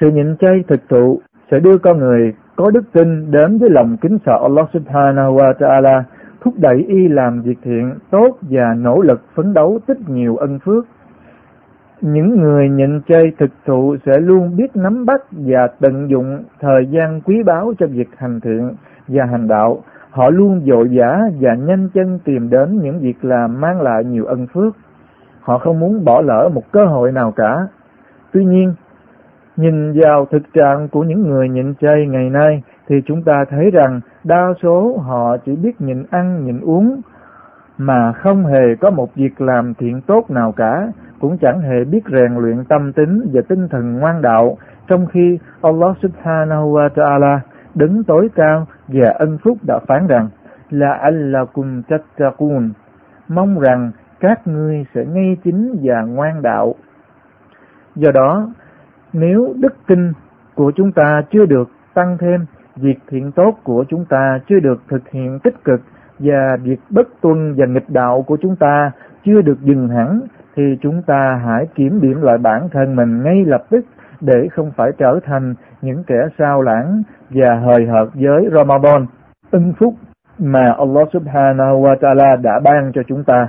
sự 0.00 0.10
nhịn 0.10 0.36
chay 0.36 0.64
thực 0.68 0.80
thụ 0.88 1.20
sẽ 1.50 1.60
đưa 1.60 1.78
con 1.78 1.98
người 1.98 2.34
có 2.56 2.70
đức 2.70 2.84
tin 2.92 3.30
đến 3.30 3.58
với 3.58 3.70
lòng 3.70 3.96
kính 4.00 4.18
sợ 4.26 4.38
Allah 4.42 4.68
subhanahu 4.72 5.36
wa 5.36 5.52
ta'ala, 5.54 6.02
thúc 6.40 6.54
đẩy 6.56 6.84
y 6.88 7.08
làm 7.08 7.42
việc 7.42 7.58
thiện, 7.62 7.94
tốt 8.10 8.38
và 8.40 8.74
nỗ 8.74 9.00
lực 9.00 9.20
phấn 9.34 9.54
đấu 9.54 9.78
tích 9.86 9.98
nhiều 10.08 10.36
ân 10.36 10.58
phước. 10.58 10.86
Những 12.00 12.40
người 12.40 12.68
nhịn 12.68 13.00
chơi 13.08 13.32
thực 13.38 13.50
thụ 13.66 13.96
sẽ 14.06 14.18
luôn 14.20 14.56
biết 14.56 14.76
nắm 14.76 15.06
bắt 15.06 15.20
và 15.30 15.66
tận 15.80 16.10
dụng 16.10 16.44
thời 16.60 16.86
gian 16.86 17.20
quý 17.20 17.42
báu 17.42 17.72
cho 17.78 17.86
việc 17.86 18.08
hành 18.16 18.40
thiện 18.40 18.74
và 19.08 19.24
hành 19.24 19.48
đạo. 19.48 19.82
Họ 20.10 20.30
luôn 20.30 20.62
dội 20.66 20.88
vã 20.92 21.20
và 21.40 21.54
nhanh 21.54 21.88
chân 21.94 22.18
tìm 22.24 22.50
đến 22.50 22.80
những 22.82 23.00
việc 23.00 23.24
làm 23.24 23.60
mang 23.60 23.80
lại 23.80 24.04
nhiều 24.04 24.24
ân 24.24 24.46
phước. 24.46 24.76
Họ 25.40 25.58
không 25.58 25.80
muốn 25.80 26.04
bỏ 26.04 26.20
lỡ 26.20 26.50
một 26.54 26.72
cơ 26.72 26.84
hội 26.84 27.12
nào 27.12 27.32
cả. 27.36 27.66
Tuy 28.32 28.44
nhiên, 28.44 28.74
Nhìn 29.60 29.92
vào 30.00 30.26
thực 30.30 30.42
trạng 30.52 30.88
của 30.88 31.02
những 31.02 31.22
người 31.22 31.48
nhịn 31.48 31.74
chay 31.80 32.06
ngày 32.06 32.30
nay 32.30 32.62
thì 32.88 32.96
chúng 33.06 33.22
ta 33.22 33.44
thấy 33.50 33.70
rằng 33.70 34.00
đa 34.24 34.54
số 34.62 34.98
họ 34.98 35.36
chỉ 35.36 35.56
biết 35.56 35.80
nhịn 35.80 36.04
ăn, 36.10 36.44
nhịn 36.44 36.60
uống 36.60 37.00
mà 37.78 38.12
không 38.12 38.46
hề 38.46 38.74
có 38.80 38.90
một 38.90 39.14
việc 39.14 39.40
làm 39.40 39.74
thiện 39.74 40.00
tốt 40.00 40.30
nào 40.30 40.52
cả, 40.52 40.88
cũng 41.20 41.38
chẳng 41.38 41.60
hề 41.60 41.84
biết 41.84 42.02
rèn 42.12 42.34
luyện 42.34 42.64
tâm 42.64 42.92
tính 42.92 43.30
và 43.32 43.40
tinh 43.48 43.68
thần 43.68 43.98
ngoan 43.98 44.22
đạo, 44.22 44.56
trong 44.88 45.06
khi 45.06 45.38
Allah 45.62 45.96
subhanahu 46.02 46.72
wa 46.72 46.88
ta'ala 46.88 47.38
đứng 47.74 48.04
tối 48.04 48.28
cao 48.34 48.66
và 48.88 49.10
ân 49.10 49.38
phúc 49.44 49.58
đã 49.66 49.78
phán 49.88 50.06
rằng 50.06 50.28
là 50.70 50.92
allakum 50.92 51.82
tattaqun 51.82 52.70
mong 53.28 53.60
rằng 53.60 53.90
các 54.20 54.46
ngươi 54.46 54.86
sẽ 54.94 55.04
ngay 55.04 55.36
chính 55.44 55.76
và 55.82 56.02
ngoan 56.02 56.42
đạo. 56.42 56.74
Do 57.94 58.10
đó, 58.10 58.48
nếu 59.12 59.54
đức 59.56 59.74
tin 59.86 60.12
của 60.54 60.72
chúng 60.76 60.92
ta 60.92 61.22
chưa 61.30 61.46
được 61.46 61.68
tăng 61.94 62.18
thêm, 62.18 62.46
việc 62.76 62.98
thiện 63.08 63.32
tốt 63.32 63.54
của 63.64 63.84
chúng 63.88 64.04
ta 64.04 64.40
chưa 64.48 64.60
được 64.60 64.82
thực 64.88 65.08
hiện 65.10 65.38
tích 65.38 65.64
cực 65.64 65.80
và 66.18 66.56
việc 66.62 66.80
bất 66.90 67.08
tuân 67.20 67.54
và 67.56 67.66
nghịch 67.66 67.90
đạo 67.90 68.22
của 68.26 68.36
chúng 68.42 68.56
ta 68.56 68.90
chưa 69.24 69.42
được 69.42 69.60
dừng 69.60 69.88
hẳn 69.88 70.20
thì 70.56 70.62
chúng 70.82 71.02
ta 71.02 71.40
hãy 71.46 71.66
kiểm 71.74 72.00
điểm 72.00 72.22
lại 72.22 72.38
bản 72.38 72.68
thân 72.72 72.96
mình 72.96 73.22
ngay 73.22 73.44
lập 73.44 73.64
tức 73.70 73.84
để 74.20 74.48
không 74.52 74.70
phải 74.76 74.90
trở 74.98 75.20
thành 75.24 75.54
những 75.82 76.04
kẻ 76.06 76.28
sao 76.38 76.62
lãng 76.62 77.02
và 77.30 77.54
hời 77.54 77.86
hợt 77.86 78.08
với 78.14 78.48
Ramadan, 78.54 79.06
ân 79.50 79.72
phúc 79.78 79.94
mà 80.38 80.74
Allah 80.78 81.08
subhanahu 81.12 81.82
wa 81.82 81.96
ta'ala 81.96 82.42
đã 82.42 82.60
ban 82.64 82.92
cho 82.94 83.02
chúng 83.08 83.24
ta. 83.24 83.48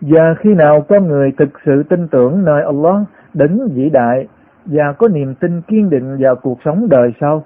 Và 0.00 0.34
khi 0.40 0.54
nào 0.54 0.84
có 0.88 1.00
người 1.00 1.32
thực 1.38 1.48
sự 1.66 1.82
tin 1.82 2.08
tưởng 2.08 2.44
nơi 2.44 2.62
Allah 2.62 2.96
đấng 3.34 3.68
vĩ 3.74 3.90
đại 3.90 4.26
và 4.64 4.92
có 4.98 5.08
niềm 5.08 5.34
tin 5.34 5.62
kiên 5.62 5.90
định 5.90 6.16
vào 6.20 6.36
cuộc 6.36 6.58
sống 6.64 6.88
đời 6.88 7.14
sau, 7.20 7.44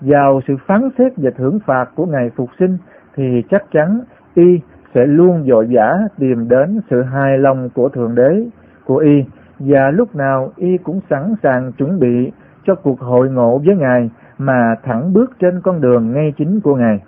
vào 0.00 0.40
sự 0.48 0.56
phán 0.66 0.88
xét 0.98 1.12
và 1.16 1.30
thưởng 1.36 1.58
phạt 1.66 1.84
của 1.94 2.06
Ngày 2.06 2.30
Phục 2.36 2.50
sinh, 2.58 2.78
thì 3.16 3.42
chắc 3.50 3.64
chắn 3.72 4.00
y 4.34 4.60
sẽ 4.95 5.05
luôn 5.05 5.45
dội 5.47 5.67
vã 5.71 5.97
tìm 6.19 6.49
đến 6.49 6.81
sự 6.89 7.01
hài 7.01 7.37
lòng 7.37 7.69
của 7.73 7.89
Thượng 7.89 8.15
Đế, 8.15 8.45
của 8.85 8.97
y, 8.97 9.23
và 9.59 9.91
lúc 9.91 10.15
nào 10.15 10.51
y 10.55 10.77
cũng 10.77 10.99
sẵn 11.09 11.33
sàng 11.43 11.71
chuẩn 11.71 11.99
bị 11.99 12.31
cho 12.65 12.75
cuộc 12.75 12.99
hội 12.99 13.29
ngộ 13.29 13.61
với 13.65 13.75
Ngài 13.75 14.09
mà 14.37 14.75
thẳng 14.83 15.13
bước 15.13 15.31
trên 15.39 15.61
con 15.61 15.81
đường 15.81 16.13
ngay 16.13 16.33
chính 16.37 16.61
của 16.61 16.75
Ngài. 16.75 16.99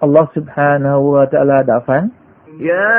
Allah 0.00 0.28
subhanahu 0.34 1.12
wa 1.14 1.26
ta'ala 1.26 1.62
đã 1.66 1.78
phán, 1.86 2.08
يا 2.60 2.98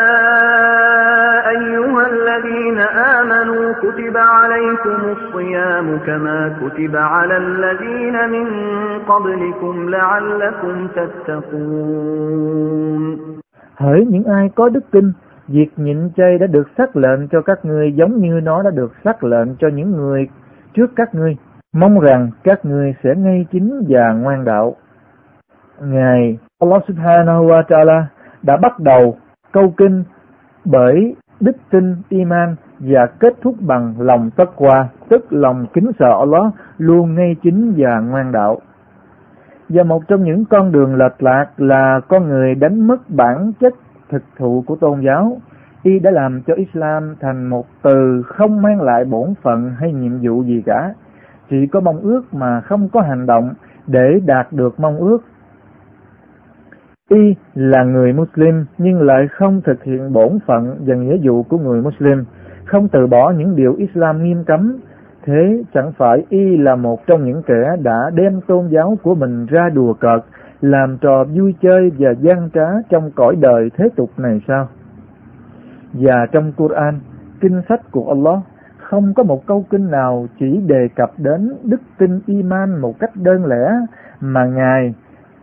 أيها 1.49 2.07
الذين 2.07 2.79
آمنوا 3.17 3.73
كتب 3.73 4.17
عليكم 4.17 5.15
الصيام 5.17 5.97
كما 6.07 6.39
كتب 6.61 6.95
على 6.95 7.37
الذين 7.37 8.29
من 8.29 8.47
قبلكم 8.99 9.89
لعلكم 9.89 10.87
تتقون 10.87 12.43
Hỡi 13.80 14.06
những 14.08 14.24
ai 14.24 14.48
có 14.54 14.68
đức 14.68 14.90
tin, 14.90 15.12
việc 15.48 15.68
nhịn 15.76 16.10
chay 16.16 16.38
đã 16.38 16.46
được 16.46 16.68
xác 16.78 16.96
lệnh 16.96 17.28
cho 17.28 17.42
các 17.42 17.64
ngươi 17.64 17.92
giống 17.92 18.20
như 18.20 18.40
nó 18.42 18.62
đã 18.62 18.70
được 18.70 18.92
xác 19.04 19.24
lệnh 19.24 19.56
cho 19.58 19.68
những 19.68 19.90
người 19.90 20.28
trước 20.74 20.86
các 20.96 21.14
ngươi. 21.14 21.36
Mong 21.72 22.00
rằng 22.00 22.30
các 22.44 22.64
ngươi 22.64 22.94
sẽ 23.04 23.14
ngay 23.16 23.46
chính 23.52 23.82
và 23.88 24.12
ngoan 24.12 24.44
đạo. 24.44 24.76
Ngài 25.82 26.38
Allah 26.60 26.82
subhanahu 26.88 27.46
wa 27.46 27.62
ta'ala 27.62 28.02
đã 28.42 28.56
bắt 28.56 28.80
đầu 28.80 29.16
câu 29.52 29.74
kinh 29.76 30.04
bởi 30.64 31.14
đức 31.40 31.56
tin 31.70 31.96
iman 32.08 32.56
và 32.78 33.06
kết 33.20 33.34
thúc 33.42 33.54
bằng 33.60 33.94
lòng 33.98 34.30
tất 34.36 34.50
qua, 34.56 34.88
tức 35.08 35.32
lòng 35.32 35.66
kính 35.74 35.90
sợ 35.98 36.18
Allah 36.18 36.52
luôn 36.78 37.14
ngay 37.14 37.36
chính 37.42 37.74
và 37.76 38.00
ngoan 38.00 38.32
đạo. 38.32 38.60
Và 39.68 39.82
một 39.82 40.08
trong 40.08 40.24
những 40.24 40.44
con 40.44 40.72
đường 40.72 40.94
lệch 40.94 41.22
lạc 41.22 41.46
là 41.56 42.00
con 42.08 42.28
người 42.28 42.54
đánh 42.54 42.86
mất 42.86 43.10
bản 43.10 43.52
chất 43.60 43.74
thực 44.10 44.22
thụ 44.38 44.64
của 44.66 44.76
tôn 44.76 45.00
giáo. 45.00 45.38
Y 45.82 45.98
đã 45.98 46.10
làm 46.10 46.42
cho 46.46 46.54
Islam 46.54 47.14
thành 47.20 47.46
một 47.46 47.66
từ 47.82 48.22
không 48.26 48.62
mang 48.62 48.82
lại 48.82 49.04
bổn 49.04 49.34
phận 49.42 49.70
hay 49.78 49.92
nhiệm 49.92 50.18
vụ 50.22 50.42
gì 50.42 50.62
cả. 50.66 50.94
Chỉ 51.50 51.66
có 51.66 51.80
mong 51.80 52.00
ước 52.00 52.22
mà 52.34 52.60
không 52.60 52.88
có 52.88 53.00
hành 53.00 53.26
động 53.26 53.54
để 53.86 54.20
đạt 54.26 54.52
được 54.52 54.80
mong 54.80 54.96
ước 54.96 55.18
Y 57.08 57.34
là 57.54 57.84
người 57.84 58.12
Muslim 58.12 58.64
nhưng 58.78 59.02
lại 59.02 59.28
không 59.28 59.60
thực 59.64 59.84
hiện 59.84 60.12
bổn 60.12 60.38
phận 60.46 60.76
và 60.86 60.94
nghĩa 60.94 61.16
vụ 61.22 61.42
của 61.42 61.58
người 61.58 61.82
Muslim, 61.82 62.24
không 62.64 62.88
từ 62.88 63.06
bỏ 63.06 63.30
những 63.30 63.56
điều 63.56 63.74
Islam 63.74 64.24
nghiêm 64.24 64.44
cấm. 64.44 64.76
Thế 65.28 65.62
chẳng 65.74 65.92
phải 65.98 66.24
Y 66.28 66.56
là 66.56 66.76
một 66.76 67.06
trong 67.06 67.24
những 67.24 67.42
kẻ 67.46 67.76
đã 67.82 68.10
đem 68.14 68.40
tôn 68.46 68.68
giáo 68.68 68.98
của 69.02 69.14
mình 69.14 69.46
ra 69.46 69.68
đùa 69.68 69.92
cợt, 69.92 70.20
làm 70.60 70.98
trò 71.00 71.24
vui 71.24 71.54
chơi 71.62 71.90
và 71.98 72.10
gian 72.20 72.50
trá 72.54 72.66
trong 72.90 73.10
cõi 73.14 73.36
đời 73.40 73.70
thế 73.76 73.88
tục 73.96 74.10
này 74.16 74.40
sao? 74.48 74.68
Và 75.92 76.26
trong 76.32 76.52
Quran, 76.52 77.00
kinh 77.40 77.62
sách 77.68 77.80
của 77.90 78.08
Allah, 78.08 78.38
không 78.78 79.14
có 79.16 79.22
một 79.22 79.46
câu 79.46 79.64
kinh 79.70 79.90
nào 79.90 80.26
chỉ 80.40 80.60
đề 80.66 80.88
cập 80.96 81.10
đến 81.18 81.54
đức 81.64 81.80
tin 81.98 82.20
iman 82.26 82.80
một 82.80 82.94
cách 82.98 83.10
đơn 83.14 83.46
lẻ 83.46 83.72
mà 84.20 84.44
Ngài 84.44 84.94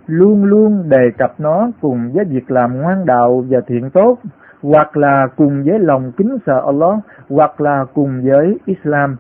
luôn 0.06 0.44
luôn 0.46 0.90
đề 0.90 1.10
cập 1.18 1.40
nó 1.40 1.72
cùng 1.82 2.12
với 2.14 2.26
việc 2.26 2.52
làm 2.52 2.82
ngoan 2.82 3.06
đạo 3.06 3.44
và 3.50 3.60
thiện 3.68 3.90
tốt, 3.90 4.18
hoặc 4.62 4.98
là 4.98 5.28
cùng 5.36 5.64
với 5.64 5.80
lòng 5.80 6.12
kính 6.18 6.38
sợ 6.46 6.62
Allah, 6.66 7.00
hoặc 7.30 7.62
là 7.62 7.86
cùng 7.94 8.22
với 8.24 8.58
Islam. 8.66 9.18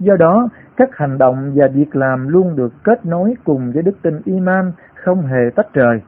Do 0.00 0.16
đó, 0.16 0.48
các 0.76 0.96
hành 0.96 1.18
động 1.18 1.52
và 1.54 1.66
việc 1.74 1.96
làm 1.96 2.28
luôn 2.28 2.56
được 2.56 2.72
kết 2.84 3.06
nối 3.06 3.34
cùng 3.44 3.72
với 3.72 3.82
đức 3.82 4.02
tin 4.02 4.20
iman, 4.24 4.72
không 4.94 5.22
hề 5.22 5.50
tách 5.56 5.74
rời. 5.74 6.00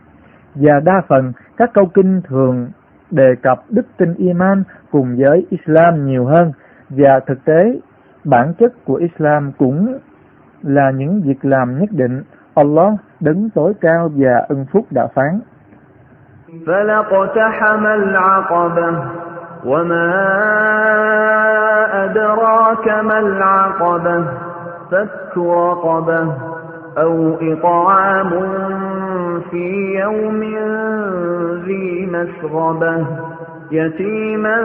Và 0.55 0.81
đa 0.81 1.03
phần, 1.09 1.33
các 1.57 1.71
câu 1.75 1.87
kinh 1.95 2.23
thường 2.29 2.71
đề 3.11 3.35
cập 3.43 3.59
đức 3.69 3.87
tin 3.97 4.15
iman 4.15 4.63
cùng 4.91 5.17
với 5.19 5.47
Islam 5.51 6.07
nhiều 6.07 6.25
hơn, 6.25 6.53
và 6.89 7.21
thực 7.27 7.45
tế, 7.45 7.81
bản 8.25 8.55
chất 8.59 8.73
của 8.85 8.95
Islam 8.95 9.53
cũng 9.59 9.99
là 10.63 10.91
những 10.91 11.23
việc 11.25 11.45
làm 11.45 11.79
nhất 11.79 11.89
định 11.93 12.23
Allah 12.55 12.93
đứng 13.21 13.51
tối 13.51 13.73
cao 13.81 14.11
và 14.17 14.47
ân 14.49 14.67
phúc 14.73 14.87
đã 14.91 15.07
phán. 15.15 15.41
فلقتحم 19.62 19.62
العقبة 19.62 19.66
وما 19.66 20.14
أدراك 22.06 22.88
ما 23.06 23.20
العقبة 23.20 24.26
فك 24.92 25.38
رقبة 25.38 26.34
أو 26.98 27.36
إطعام 27.42 28.30
في 29.52 29.96
يوم 30.00 30.42
ذي 31.66 32.06
مسغبة 32.06 33.06
يتيما 33.72 34.58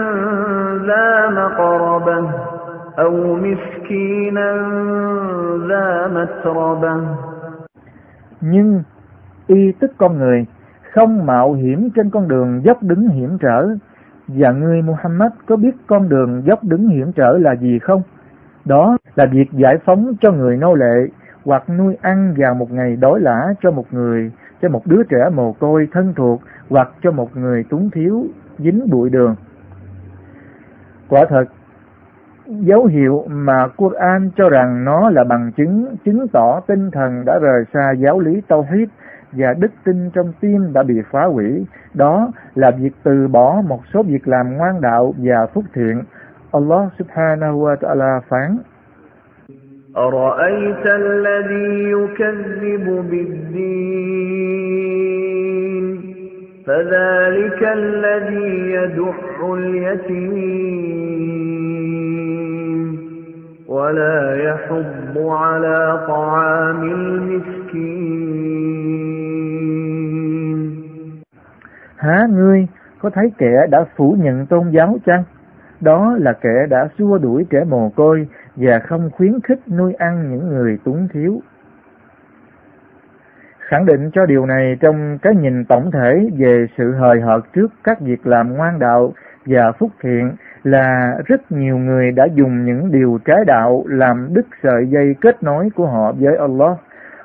ذا 0.86 1.28
مقربة 1.28 2.30
أو 2.98 3.36
مسكينا 3.36 4.52
ذا 5.68 6.08
متربة 6.08 7.02
Nhưng 8.44 8.82
y 9.46 9.72
tức 9.80 9.92
con 9.98 10.18
người 10.18 10.46
không 10.94 11.26
mạo 11.26 11.52
hiểm 11.52 11.90
trên 11.94 12.10
con 12.10 12.28
đường 12.28 12.60
dốc 12.64 12.82
đứng 12.82 13.08
hiểm 13.08 13.38
trở. 13.40 13.66
và 14.27 14.51
ngươi 14.51 14.81
Muhammad 14.81 15.31
có 15.47 15.55
biết 15.55 15.75
con 15.87 16.09
đường 16.09 16.43
dốc 16.45 16.63
đứng 16.63 16.87
hiểm 16.87 17.11
trở 17.15 17.37
là 17.37 17.55
gì 17.55 17.79
không? 17.79 18.01
Đó 18.65 18.97
là 19.15 19.25
việc 19.31 19.51
giải 19.51 19.77
phóng 19.85 20.13
cho 20.21 20.31
người 20.31 20.57
nô 20.57 20.73
lệ 20.73 21.07
hoặc 21.45 21.69
nuôi 21.69 21.97
ăn 22.01 22.33
vào 22.37 22.53
một 22.53 22.71
ngày 22.71 22.95
đói 22.95 23.19
lã 23.19 23.53
cho 23.61 23.71
một 23.71 23.85
người, 23.91 24.31
cho 24.61 24.69
một 24.69 24.87
đứa 24.87 25.03
trẻ 25.03 25.29
mồ 25.33 25.53
côi 25.53 25.87
thân 25.91 26.13
thuộc 26.15 26.41
hoặc 26.69 26.91
cho 27.03 27.11
một 27.11 27.37
người 27.37 27.63
túng 27.69 27.89
thiếu 27.89 28.25
dính 28.57 28.89
bụi 28.91 29.09
đường. 29.09 29.35
Quả 31.09 31.25
thật, 31.29 31.45
dấu 32.45 32.85
hiệu 32.85 33.25
mà 33.29 33.67
Quran 33.67 34.29
cho 34.35 34.49
rằng 34.49 34.85
nó 34.85 35.09
là 35.09 35.23
bằng 35.23 35.51
chứng 35.57 35.95
chứng 36.05 36.27
tỏ 36.33 36.59
tinh 36.67 36.91
thần 36.91 37.25
đã 37.25 37.39
rời 37.41 37.63
xa 37.73 37.91
giáo 37.91 38.19
lý 38.19 38.41
Tauhid 38.47 38.89
và 39.36 39.54
đức 39.58 39.70
tin 39.84 40.10
trong 40.14 40.32
tim 40.40 40.72
đã 40.72 40.82
bị 40.82 40.94
phá 41.10 41.24
hủy. 41.24 41.66
Đó 41.94 42.32
là 42.54 42.70
việc 42.70 42.90
từ 43.02 43.28
bỏ 43.28 43.60
một 43.68 43.80
số 43.94 44.02
việc 44.02 44.28
làm 44.28 44.56
ngoan 44.56 44.80
đạo 44.80 45.14
và 45.18 45.46
phúc 45.54 45.64
thiện. 45.74 46.02
Allah 46.52 46.92
subhanahu 46.98 47.64
wa 47.66 47.76
ta'ala 47.76 48.20
phán. 48.28 48.56
أرأيت 49.96 50.86
الذي 50.86 51.90
يكذب 51.90 52.86
بالدين 53.10 54.52
فذلك 56.66 57.62
الذي 57.62 58.70
يدح 58.72 59.40
اليتيم 59.54 60.92
ولا 63.68 64.44
يحض 64.44 65.18
على 65.18 66.04
طعام 66.08 66.82
المسكين 66.82 68.42
Há 71.97 72.27
ngươi, 72.29 72.67
có 72.99 73.09
thấy 73.09 73.31
kẻ 73.37 73.67
đã 73.69 73.85
phủ 73.95 74.15
nhận 74.19 74.45
tôn 74.45 74.69
giáo 74.69 74.97
chăng? 75.05 75.23
Đó 75.81 76.15
là 76.19 76.33
kẻ 76.33 76.65
đã 76.69 76.87
xua 76.97 77.17
đuổi 77.17 77.45
trẻ 77.49 77.63
mồ 77.69 77.89
côi 77.95 78.27
và 78.55 78.79
không 78.79 79.09
khuyến 79.13 79.39
khích 79.43 79.59
nuôi 79.67 79.93
ăn 79.93 80.31
những 80.31 80.47
người 80.47 80.77
túng 80.83 81.07
thiếu. 81.13 81.41
Khẳng 83.59 83.85
định 83.85 84.11
cho 84.13 84.25
điều 84.25 84.45
này 84.45 84.77
trong 84.79 85.17
cái 85.21 85.35
nhìn 85.35 85.65
tổng 85.65 85.91
thể 85.91 86.29
về 86.37 86.65
sự 86.77 86.91
hời 86.91 87.21
hợt 87.21 87.43
trước 87.53 87.67
các 87.83 88.01
việc 88.01 88.27
làm 88.27 88.53
ngoan 88.53 88.79
đạo 88.79 89.13
và 89.45 89.71
phúc 89.71 89.91
thiện 90.01 90.31
là 90.63 91.17
rất 91.25 91.51
nhiều 91.51 91.77
người 91.77 92.11
đã 92.11 92.25
dùng 92.33 92.65
những 92.65 92.91
điều 92.91 93.19
trái 93.25 93.45
đạo 93.47 93.83
làm 93.87 94.33
đứt 94.33 94.45
sợi 94.63 94.87
dây 94.87 95.15
kết 95.21 95.43
nối 95.43 95.69
của 95.75 95.87
họ 95.87 96.11
với 96.11 96.37
Allah. 96.37 96.77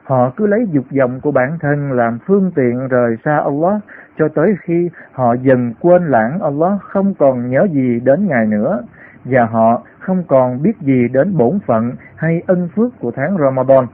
Họ 0.04 0.30
cứ 0.36 0.46
lấy 0.46 0.66
dục 0.70 0.84
vọng 0.98 1.20
của 1.20 1.30
bản 1.30 1.58
thân 1.60 1.92
làm 1.92 2.18
phương 2.26 2.50
tiện 2.54 2.88
rời 2.88 3.16
xa 3.24 3.36
Allah 3.36 3.80
cho 4.18 4.28
tới 4.28 4.54
khi 4.62 4.90
họ 5.12 5.34
dần 5.34 5.72
quên 5.80 6.06
lãng 6.06 6.38
Allah 6.40 6.80
không 6.80 7.14
còn 7.14 7.50
nhớ 7.50 7.66
gì 7.72 8.00
đến 8.00 8.26
Ngài 8.26 8.46
nữa 8.46 8.82
và 9.24 9.44
họ 9.44 9.82
không 9.98 10.24
còn 10.28 10.62
biết 10.62 10.72
gì 10.80 11.08
đến 11.12 11.36
bổn 11.36 11.58
phận 11.66 11.92
hay 12.16 12.42
ân 12.46 12.68
phước 12.76 12.92
của 13.00 13.10
tháng 13.10 13.36
Ramadan. 13.38 13.86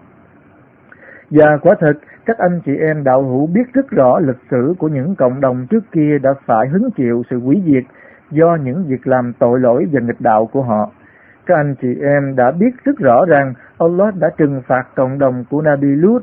Và 1.31 1.57
quả 1.63 1.75
thật, 1.81 1.93
các 2.27 2.39
anh 2.39 2.61
chị 2.67 2.73
em 2.77 3.05
đạo 3.05 3.23
hữu 3.23 3.47
biết 3.47 3.73
rất 3.73 3.91
rõ 3.91 4.19
lịch 4.19 4.41
sử 4.51 4.75
của 4.79 4.89
những 4.89 5.15
cộng 5.15 5.41
đồng 5.41 5.67
trước 5.71 5.85
kia 5.93 6.19
đã 6.23 6.31
phải 6.47 6.69
hứng 6.69 6.91
chịu 6.97 7.23
sự 7.31 7.41
hủy 7.41 7.63
diệt 7.67 7.85
do 8.31 8.57
những 8.65 8.85
việc 8.87 9.07
làm 9.07 9.33
tội 9.39 9.61
lỗi 9.61 9.89
và 9.93 10.01
nghịch 10.01 10.21
đạo 10.21 10.47
của 10.53 10.63
họ. 10.63 10.91
Các 11.49 11.57
anh 11.57 11.75
chị 11.83 11.89
em 12.03 12.37
đã 12.37 12.51
biết 12.51 12.71
rất 12.85 12.99
rõ 12.99 13.25
rằng 13.25 13.55
Allah 13.79 14.15
đã 14.15 14.31
trừng 14.39 14.63
phạt 14.67 14.83
cộng 14.95 15.19
đồng 15.19 15.45
của 15.51 15.63
Nabi 15.63 15.89
Lut 15.89 16.23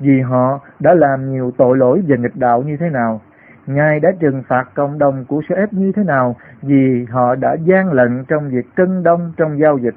vì 0.00 0.20
họ 0.20 0.60
đã 0.80 0.94
làm 0.94 1.32
nhiều 1.32 1.50
tội 1.58 1.76
lỗi 1.76 2.02
và 2.08 2.16
nghịch 2.16 2.36
đạo 2.36 2.62
như 2.62 2.76
thế 2.80 2.90
nào. 2.90 3.20
Ngài 3.66 4.00
đã 4.00 4.10
trừng 4.20 4.42
phạt 4.48 4.64
cộng 4.74 4.98
đồng 4.98 5.24
của 5.28 5.40
Shu'aib 5.40 5.66
như 5.70 5.92
thế 5.96 6.04
nào 6.04 6.36
vì 6.62 7.06
họ 7.10 7.34
đã 7.34 7.56
gian 7.64 7.92
lận 7.92 8.24
trong 8.28 8.50
việc 8.50 8.66
cân 8.76 9.02
đông 9.02 9.32
trong 9.36 9.58
giao 9.58 9.78
dịch. 9.78 9.94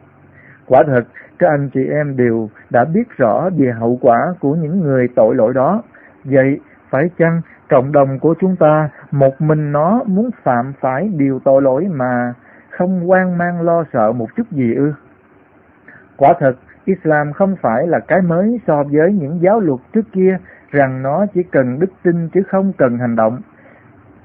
Quả 0.65 0.83
thật, 0.87 1.03
các 1.39 1.47
anh 1.47 1.69
chị 1.73 1.87
em 1.91 2.17
đều 2.17 2.49
đã 2.69 2.85
biết 2.85 3.17
rõ 3.17 3.49
về 3.57 3.71
hậu 3.79 3.97
quả 4.01 4.33
của 4.39 4.55
những 4.55 4.81
người 4.81 5.07
tội 5.15 5.35
lỗi 5.35 5.53
đó. 5.53 5.83
Vậy, 6.23 6.59
phải 6.89 7.09
chăng 7.17 7.41
cộng 7.69 7.91
đồng 7.91 8.19
của 8.19 8.35
chúng 8.39 8.55
ta 8.55 8.89
một 9.11 9.41
mình 9.41 9.71
nó 9.71 10.03
muốn 10.05 10.29
phạm 10.43 10.73
phải 10.79 11.09
điều 11.17 11.39
tội 11.43 11.61
lỗi 11.61 11.87
mà 11.91 12.33
không 12.77 13.09
quan 13.09 13.37
mang 13.37 13.61
lo 13.61 13.83
sợ 13.93 14.11
một 14.11 14.27
chút 14.35 14.51
gì 14.51 14.73
ư? 14.75 14.93
Quả 16.17 16.33
thật, 16.39 16.53
Islam 16.85 17.33
không 17.33 17.55
phải 17.61 17.87
là 17.87 17.99
cái 18.07 18.21
mới 18.21 18.59
so 18.67 18.83
với 18.83 19.13
những 19.13 19.39
giáo 19.41 19.59
luật 19.59 19.79
trước 19.93 20.05
kia 20.11 20.37
rằng 20.71 21.01
nó 21.01 21.25
chỉ 21.33 21.43
cần 21.51 21.79
đức 21.79 21.91
tin 22.03 22.29
chứ 22.29 22.41
không 22.47 22.73
cần 22.77 22.97
hành 22.97 23.15
động. 23.15 23.41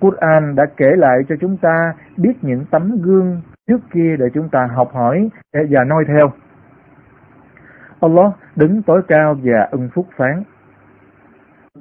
Quran 0.00 0.54
đã 0.54 0.64
kể 0.76 0.90
lại 0.96 1.18
cho 1.28 1.34
chúng 1.40 1.56
ta 1.56 1.94
biết 2.16 2.32
những 2.42 2.64
tấm 2.70 3.02
gương 3.02 3.40
trước 3.66 3.80
kia 3.92 4.16
để 4.18 4.26
chúng 4.34 4.48
ta 4.48 4.68
học 4.74 4.90
hỏi 4.92 5.28
và 5.52 5.84
noi 5.84 6.04
theo. 6.08 6.32
Allah 8.00 8.32
đứng 8.56 8.82
tối 8.82 9.02
cao 9.08 9.36
và 9.42 9.68
ưng 9.70 9.88
phúc 9.94 10.06
phán. 10.16 10.42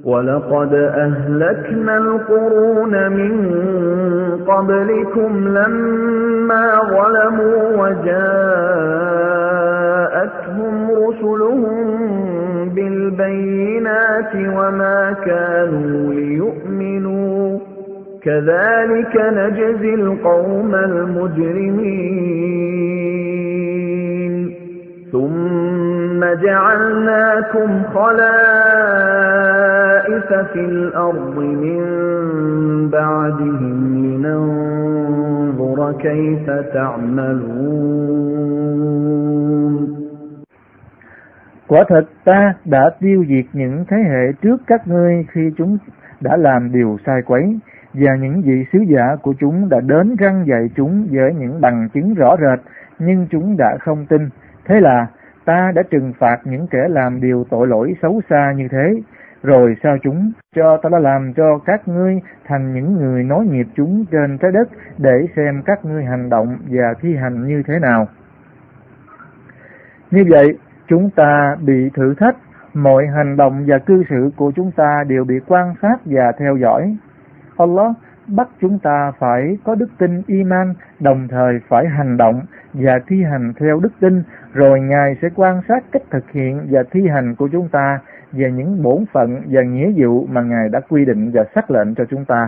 ولقد 0.03 0.73
أهلكنا 0.73 1.97
القرون 1.97 3.11
من 3.11 3.31
قبلكم 4.47 5.47
لما 5.47 6.79
ظلموا 6.89 7.77
وجاءتهم 7.77 8.51
رسلهم 10.91 11.99
بالبينات 12.75 14.35
وما 14.35 15.15
كانوا 15.25 16.13
ليؤمنوا 16.13 17.59
كذلك 18.23 19.15
نجزي 19.17 19.93
القوم 19.93 20.75
المجرمين 20.75 22.21
ثم 25.11 26.23
جعلناكم 26.43 27.83
خلائف 27.93 29.60
في 30.52 30.60
الأرض 30.60 31.38
من 31.38 31.80
بعدهم 32.90 33.76
لننظر 34.04 35.92
كيف 35.92 36.46
تعملون 36.74 38.26
Quả 41.68 41.84
thật 41.88 42.04
ta 42.24 42.54
đã 42.64 42.90
tiêu 43.00 43.24
diệt 43.28 43.44
những 43.52 43.84
thế 43.88 43.96
hệ 43.96 44.32
trước 44.42 44.56
các 44.66 44.88
ngươi 44.88 45.26
khi 45.32 45.40
chúng 45.56 45.78
đã 46.20 46.36
làm 46.36 46.72
điều 46.72 46.96
sai 47.06 47.22
quấy, 47.26 47.58
và 47.94 48.16
những 48.20 48.42
vị 48.42 48.64
sứ 48.72 48.78
giả 48.88 49.16
của 49.22 49.34
chúng 49.40 49.68
đã 49.68 49.80
đến 49.80 50.16
răng 50.16 50.44
dạy 50.46 50.70
chúng 50.76 51.08
với 51.10 51.34
những 51.34 51.60
bằng 51.60 51.88
chứng 51.94 52.14
rõ 52.14 52.36
rệt, 52.36 52.60
nhưng 52.98 53.26
chúng 53.30 53.56
đã 53.56 53.76
không 53.80 54.06
tin. 54.06 54.28
Thế 54.64 54.80
là 54.80 55.06
ta 55.44 55.72
đã 55.74 55.82
trừng 55.90 56.12
phạt 56.18 56.36
những 56.44 56.66
kẻ 56.66 56.88
làm 56.88 57.20
điều 57.20 57.44
tội 57.50 57.66
lỗi 57.66 57.94
xấu 58.02 58.20
xa 58.30 58.52
như 58.56 58.68
thế, 58.70 59.02
rồi 59.43 59.75
sao 59.83 59.97
chúng 60.03 60.31
cho 60.55 60.77
ta 60.77 60.89
đã 60.89 60.99
làm 60.99 61.33
cho 61.33 61.57
các 61.65 61.87
ngươi 61.87 62.19
thành 62.45 62.73
những 62.73 62.93
người 62.95 63.23
nối 63.23 63.45
nghiệp 63.45 63.67
chúng 63.75 64.05
trên 64.11 64.37
trái 64.37 64.51
đất 64.51 64.69
để 64.97 65.27
xem 65.35 65.61
các 65.65 65.85
ngươi 65.85 66.03
hành 66.03 66.29
động 66.29 66.57
và 66.69 66.93
thi 67.01 67.15
hành 67.15 67.47
như 67.47 67.63
thế 67.67 67.79
nào. 67.79 68.07
Như 70.11 70.23
vậy, 70.29 70.57
chúng 70.87 71.09
ta 71.09 71.55
bị 71.61 71.89
thử 71.93 72.13
thách, 72.13 72.35
mọi 72.73 73.07
hành 73.07 73.37
động 73.37 73.63
và 73.67 73.77
cư 73.77 74.03
xử 74.09 74.31
của 74.35 74.51
chúng 74.55 74.71
ta 74.71 75.03
đều 75.07 75.23
bị 75.23 75.35
quan 75.47 75.73
sát 75.81 75.95
và 76.05 76.31
theo 76.39 76.57
dõi. 76.57 76.97
Allah 77.57 77.91
bắt 78.27 78.47
chúng 78.61 78.79
ta 78.79 79.11
phải 79.19 79.57
có 79.63 79.75
đức 79.75 79.89
tin 79.97 80.21
iman, 80.27 80.73
đồng 80.99 81.27
thời 81.27 81.59
phải 81.67 81.87
hành 81.87 82.17
động 82.17 82.41
và 82.73 82.99
thi 83.07 83.23
hành 83.23 83.53
theo 83.59 83.79
đức 83.79 83.91
tin, 83.99 84.23
rồi 84.53 84.79
Ngài 84.79 85.15
sẽ 85.21 85.27
quan 85.35 85.61
sát 85.67 85.83
cách 85.91 86.01
thực 86.11 86.31
hiện 86.31 86.67
và 86.69 86.83
thi 86.91 87.07
hành 87.07 87.35
của 87.35 87.49
chúng 87.51 87.69
ta 87.69 87.99
về 88.31 88.51
những 88.51 88.83
bổn 88.83 89.05
phận 89.13 89.41
và 89.49 89.61
nghĩa 89.61 89.91
vụ 89.97 90.25
mà 90.29 90.41
Ngài 90.41 90.69
đã 90.69 90.79
quy 90.89 91.05
định 91.05 91.31
và 91.33 91.43
xác 91.55 91.71
lệnh 91.71 91.95
cho 91.95 92.05
chúng 92.09 92.25
ta. 92.25 92.47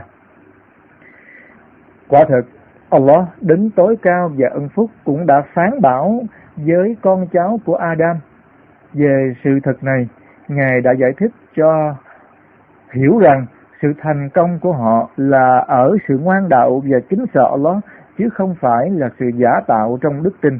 Quả 2.07 2.23
thực, 2.29 2.45
Allah 2.89 3.27
đứng 3.41 3.69
tối 3.69 3.95
cao 4.01 4.31
và 4.37 4.49
ân 4.53 4.69
phúc 4.69 4.89
cũng 5.03 5.25
đã 5.25 5.43
phán 5.53 5.81
bảo 5.81 6.21
với 6.55 6.95
con 7.01 7.27
cháu 7.33 7.59
của 7.65 7.75
Adam 7.75 8.17
về 8.93 9.33
sự 9.43 9.59
thật 9.63 9.83
này. 9.83 10.07
Ngài 10.47 10.81
đã 10.81 10.91
giải 10.91 11.11
thích 11.17 11.31
cho 11.55 11.95
hiểu 12.91 13.19
rằng 13.19 13.45
sự 13.81 13.93
thành 13.99 14.29
công 14.33 14.59
của 14.61 14.71
họ 14.71 15.09
là 15.17 15.57
ở 15.67 15.97
sự 16.07 16.17
ngoan 16.17 16.49
đạo 16.49 16.81
và 16.89 16.99
kính 17.09 17.25
sợ 17.33 17.49
Allah 17.51 17.77
chứ 18.17 18.29
không 18.33 18.55
phải 18.59 18.89
là 18.89 19.09
sự 19.19 19.25
giả 19.35 19.61
tạo 19.67 19.97
trong 20.01 20.23
đức 20.23 20.33
tin. 20.41 20.59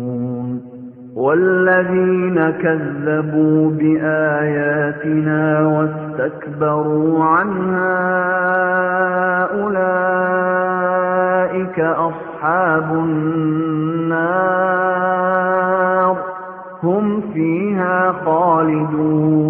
والذين 1.15 2.51
كذبوا 2.51 3.69
بآياتنا 3.71 5.61
واستكبروا 5.67 7.23
عنها 7.23 8.21
أولئك 9.61 10.99
أصحاب 11.79 12.93
النار 12.93 14.51
هم 16.83 17.21
فيها 17.33 18.11
خالدون. 18.25 19.41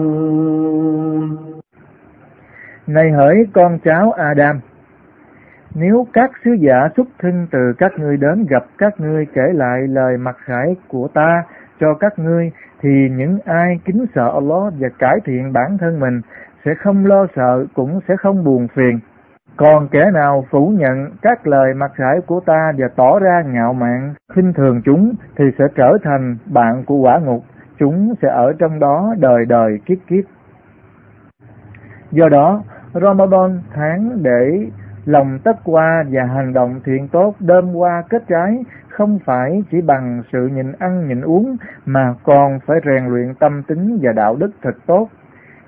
Này 2.87 3.11
hỡi 3.11 3.35
con 3.53 3.79
cháu 3.83 4.11
Adam, 4.17 4.59
nếu 5.75 6.07
các 6.13 6.31
sứ 6.45 6.51
giả 6.51 6.89
xuất 6.97 7.07
thân 7.19 7.47
từ 7.51 7.73
các 7.77 7.91
ngươi 7.99 8.17
đến 8.17 8.45
gặp 8.49 8.65
các 8.77 8.99
ngươi 8.99 9.25
kể 9.33 9.53
lại 9.53 9.87
lời 9.87 10.17
mặc 10.17 10.35
khải 10.45 10.75
của 10.87 11.07
ta 11.13 11.43
cho 11.79 11.93
các 11.93 12.19
ngươi, 12.19 12.51
thì 12.81 13.09
những 13.11 13.39
ai 13.45 13.79
kính 13.85 14.05
sợ 14.15 14.31
Allah 14.33 14.73
và 14.79 14.89
cải 14.99 15.17
thiện 15.25 15.53
bản 15.53 15.77
thân 15.77 15.99
mình 15.99 16.21
sẽ 16.65 16.71
không 16.75 17.05
lo 17.05 17.27
sợ 17.35 17.65
cũng 17.73 17.99
sẽ 18.07 18.15
không 18.17 18.43
buồn 18.43 18.67
phiền. 18.75 18.99
Còn 19.57 19.87
kẻ 19.87 20.11
nào 20.13 20.45
phủ 20.49 20.73
nhận 20.77 21.11
các 21.21 21.47
lời 21.47 21.73
mặc 21.73 21.91
khải 21.95 22.21
của 22.27 22.39
ta 22.39 22.71
và 22.77 22.87
tỏ 22.95 23.19
ra 23.19 23.43
ngạo 23.47 23.73
mạn, 23.73 24.13
khinh 24.35 24.53
thường 24.53 24.81
chúng 24.85 25.13
thì 25.37 25.45
sẽ 25.59 25.65
trở 25.75 25.97
thành 26.03 26.37
bạn 26.53 26.83
của 26.85 26.95
quả 26.95 27.19
ngục, 27.19 27.43
chúng 27.79 28.13
sẽ 28.21 28.27
ở 28.27 28.53
trong 28.59 28.79
đó 28.79 29.15
đời 29.19 29.45
đời 29.45 29.79
kiếp 29.85 29.97
kiếp. 30.07 30.23
Do 32.11 32.29
đó, 32.29 32.63
Ramadan 32.93 33.59
tháng 33.73 34.23
để 34.23 34.69
lòng 35.05 35.39
tất 35.43 35.55
qua 35.63 36.03
và 36.11 36.23
hành 36.23 36.53
động 36.53 36.79
thiện 36.85 37.07
tốt 37.07 37.35
đơm 37.39 37.73
qua 37.75 38.03
kết 38.09 38.23
trái 38.27 38.63
không 38.89 39.19
phải 39.25 39.63
chỉ 39.71 39.81
bằng 39.81 40.21
sự 40.31 40.47
nhịn 40.47 40.71
ăn 40.79 41.07
nhịn 41.07 41.21
uống 41.21 41.57
mà 41.85 42.13
còn 42.23 42.59
phải 42.65 42.77
rèn 42.85 43.05
luyện 43.05 43.33
tâm 43.39 43.63
tính 43.63 43.99
và 44.01 44.11
đạo 44.13 44.35
đức 44.35 44.51
thật 44.61 44.75
tốt. 44.85 45.07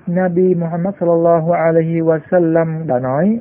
Nabi 0.06 0.54
Muhammad 0.54 0.94
sallallahu 1.00 1.52
alaihi 1.52 2.00
wa 2.00 2.18
sallam 2.30 2.86
đã 2.86 2.98
nói: 2.98 3.40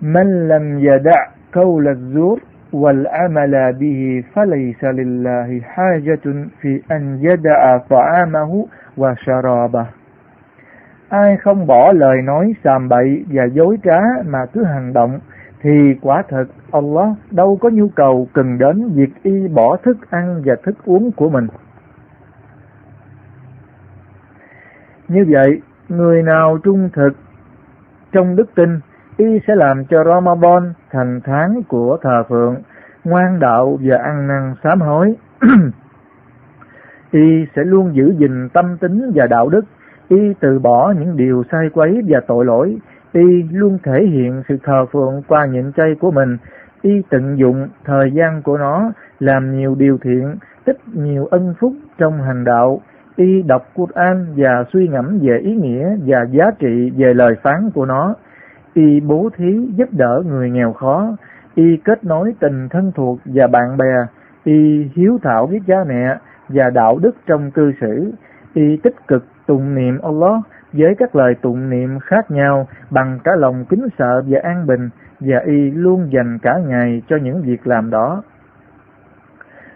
"Man 0.00 0.48
lam 0.48 0.78
yada' 0.86 1.26
qawl 1.52 1.86
az-zur 1.94 2.36
wal 2.72 3.04
amala 3.04 3.72
bihi 3.72 4.22
falaysa 4.34 4.92
lillahi 4.92 5.60
hajatun 5.74 6.48
fi 6.62 6.78
an 6.88 7.18
yada'a 7.22 7.78
ta'amahu 7.88 8.66
wa 8.96 9.14
sharabahu." 9.26 9.99
Ai 11.10 11.36
không 11.36 11.66
bỏ 11.66 11.92
lời 11.92 12.22
nói 12.22 12.54
sàm 12.64 12.88
bậy 12.88 13.24
và 13.28 13.44
dối 13.44 13.78
trá 13.84 14.00
mà 14.26 14.38
cứ 14.52 14.64
hành 14.64 14.92
động 14.92 15.18
thì 15.62 15.70
quả 16.00 16.22
thật 16.28 16.44
Allah 16.72 17.08
đâu 17.30 17.58
có 17.60 17.70
nhu 17.70 17.88
cầu 17.88 18.28
cần 18.32 18.58
đến 18.58 18.90
việc 18.94 19.10
y 19.22 19.48
bỏ 19.48 19.76
thức 19.76 19.96
ăn 20.10 20.42
và 20.44 20.54
thức 20.62 20.74
uống 20.84 21.12
của 21.12 21.30
mình. 21.30 21.46
Như 25.08 25.26
vậy, 25.28 25.60
người 25.88 26.22
nào 26.22 26.58
trung 26.64 26.88
thực 26.92 27.10
trong 28.12 28.36
đức 28.36 28.54
tin, 28.54 28.80
y 29.16 29.40
sẽ 29.46 29.54
làm 29.54 29.84
cho 29.84 30.04
Ramadan 30.04 30.72
thành 30.90 31.20
tháng 31.24 31.62
của 31.68 31.98
thờ 32.02 32.22
phượng, 32.28 32.56
ngoan 33.04 33.40
đạo 33.40 33.78
và 33.82 33.96
ăn 33.96 34.26
năn 34.28 34.54
sám 34.64 34.80
hối. 34.80 35.14
y 37.10 37.46
sẽ 37.56 37.62
luôn 37.64 37.94
giữ 37.94 38.14
gìn 38.18 38.48
tâm 38.48 38.76
tính 38.80 39.12
và 39.14 39.26
đạo 39.26 39.48
đức 39.48 39.64
y 40.10 40.34
từ 40.40 40.58
bỏ 40.58 40.94
những 40.98 41.16
điều 41.16 41.42
sai 41.52 41.68
quấy 41.72 42.02
và 42.08 42.20
tội 42.26 42.44
lỗi, 42.44 42.78
y 43.12 43.42
luôn 43.52 43.78
thể 43.82 44.06
hiện 44.06 44.42
sự 44.48 44.56
thờ 44.62 44.86
phượng 44.92 45.22
qua 45.28 45.46
nhịn 45.46 45.72
chay 45.72 45.94
của 46.00 46.10
mình, 46.10 46.36
y 46.82 47.02
tận 47.10 47.38
dụng 47.38 47.68
thời 47.84 48.10
gian 48.12 48.42
của 48.42 48.58
nó 48.58 48.92
làm 49.18 49.56
nhiều 49.58 49.74
điều 49.74 49.98
thiện, 49.98 50.36
tích 50.64 50.78
nhiều 50.94 51.26
ân 51.26 51.54
phúc 51.60 51.72
trong 51.98 52.22
hành 52.22 52.44
đạo, 52.44 52.80
y 53.16 53.42
đọc 53.42 53.62
Quran 53.74 54.26
và 54.36 54.64
suy 54.72 54.88
ngẫm 54.88 55.18
về 55.22 55.38
ý 55.38 55.54
nghĩa 55.54 55.96
và 56.06 56.26
giá 56.30 56.50
trị 56.58 56.90
về 56.96 57.14
lời 57.14 57.34
phán 57.42 57.70
của 57.74 57.86
nó, 57.86 58.14
y 58.74 59.00
bố 59.00 59.30
thí 59.36 59.68
giúp 59.76 59.88
đỡ 59.92 60.22
người 60.26 60.50
nghèo 60.50 60.72
khó, 60.72 61.16
y 61.54 61.76
kết 61.76 62.04
nối 62.04 62.34
tình 62.40 62.68
thân 62.68 62.92
thuộc 62.94 63.18
và 63.24 63.46
bạn 63.46 63.76
bè, 63.76 63.94
y 64.44 64.88
hiếu 64.94 65.18
thảo 65.22 65.46
với 65.46 65.60
cha 65.66 65.84
mẹ 65.88 66.16
và 66.48 66.70
đạo 66.70 66.98
đức 67.02 67.16
trong 67.26 67.50
cư 67.50 67.72
xử, 67.80 68.12
y 68.54 68.76
tích 68.76 68.94
cực 69.08 69.24
tụng 69.50 69.74
niệm 69.74 69.98
Allah 70.02 70.40
với 70.72 70.94
các 70.98 71.16
lời 71.16 71.34
tụng 71.42 71.70
niệm 71.70 71.98
khác 71.98 72.30
nhau 72.30 72.68
bằng 72.90 73.18
cả 73.24 73.32
lòng 73.36 73.64
kính 73.68 73.88
sợ 73.98 74.22
và 74.26 74.40
an 74.42 74.66
bình 74.66 74.88
và 75.20 75.38
y 75.46 75.70
luôn 75.70 76.12
dành 76.12 76.38
cả 76.42 76.58
ngày 76.66 77.02
cho 77.08 77.16
những 77.16 77.42
việc 77.42 77.66
làm 77.66 77.90
đó. 77.90 78.22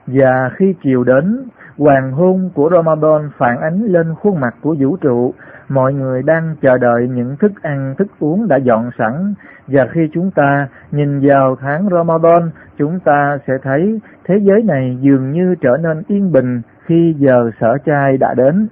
Và 0.07 0.51
khi 0.57 0.75
chiều 0.83 1.05
đến, 1.05 1.43
hoàng 1.79 2.13
hôn 2.13 2.51
của 2.55 2.71
Ramadan 2.73 3.31
phản 3.39 3.61
ánh 3.61 3.81
lên 3.83 4.15
khuôn 4.15 4.41
mặt 4.41 4.55
của 4.63 4.77
vũ 4.79 4.97
trụ, 4.97 5.35
mọi 5.69 5.95
người 5.95 6.23
đang 6.23 6.57
chờ 6.63 6.79
đợi 6.79 7.09
những 7.09 7.37
thức 7.37 7.53
ăn, 7.63 7.95
thức 7.99 8.09
uống 8.19 8.49
đã 8.49 8.57
dọn 8.57 8.91
sẵn, 8.99 9.35
và 9.67 9.87
khi 9.93 10.09
chúng 10.13 10.31
ta 10.31 10.69
nhìn 10.91 11.21
vào 11.29 11.57
tháng 11.61 11.89
Ramadan, 11.91 12.51
chúng 12.79 13.01
ta 13.01 13.39
sẽ 13.47 13.53
thấy 13.63 14.01
thế 14.25 14.35
giới 14.43 14.63
này 14.63 14.99
dường 15.01 15.33
như 15.33 15.55
trở 15.61 15.77
nên 15.83 16.03
yên 16.09 16.33
bình 16.33 16.63
khi 16.87 17.15
giờ 17.19 17.51
sở 17.61 17.79
trai 17.85 18.17
đã 18.17 18.35
đến. 18.35 18.69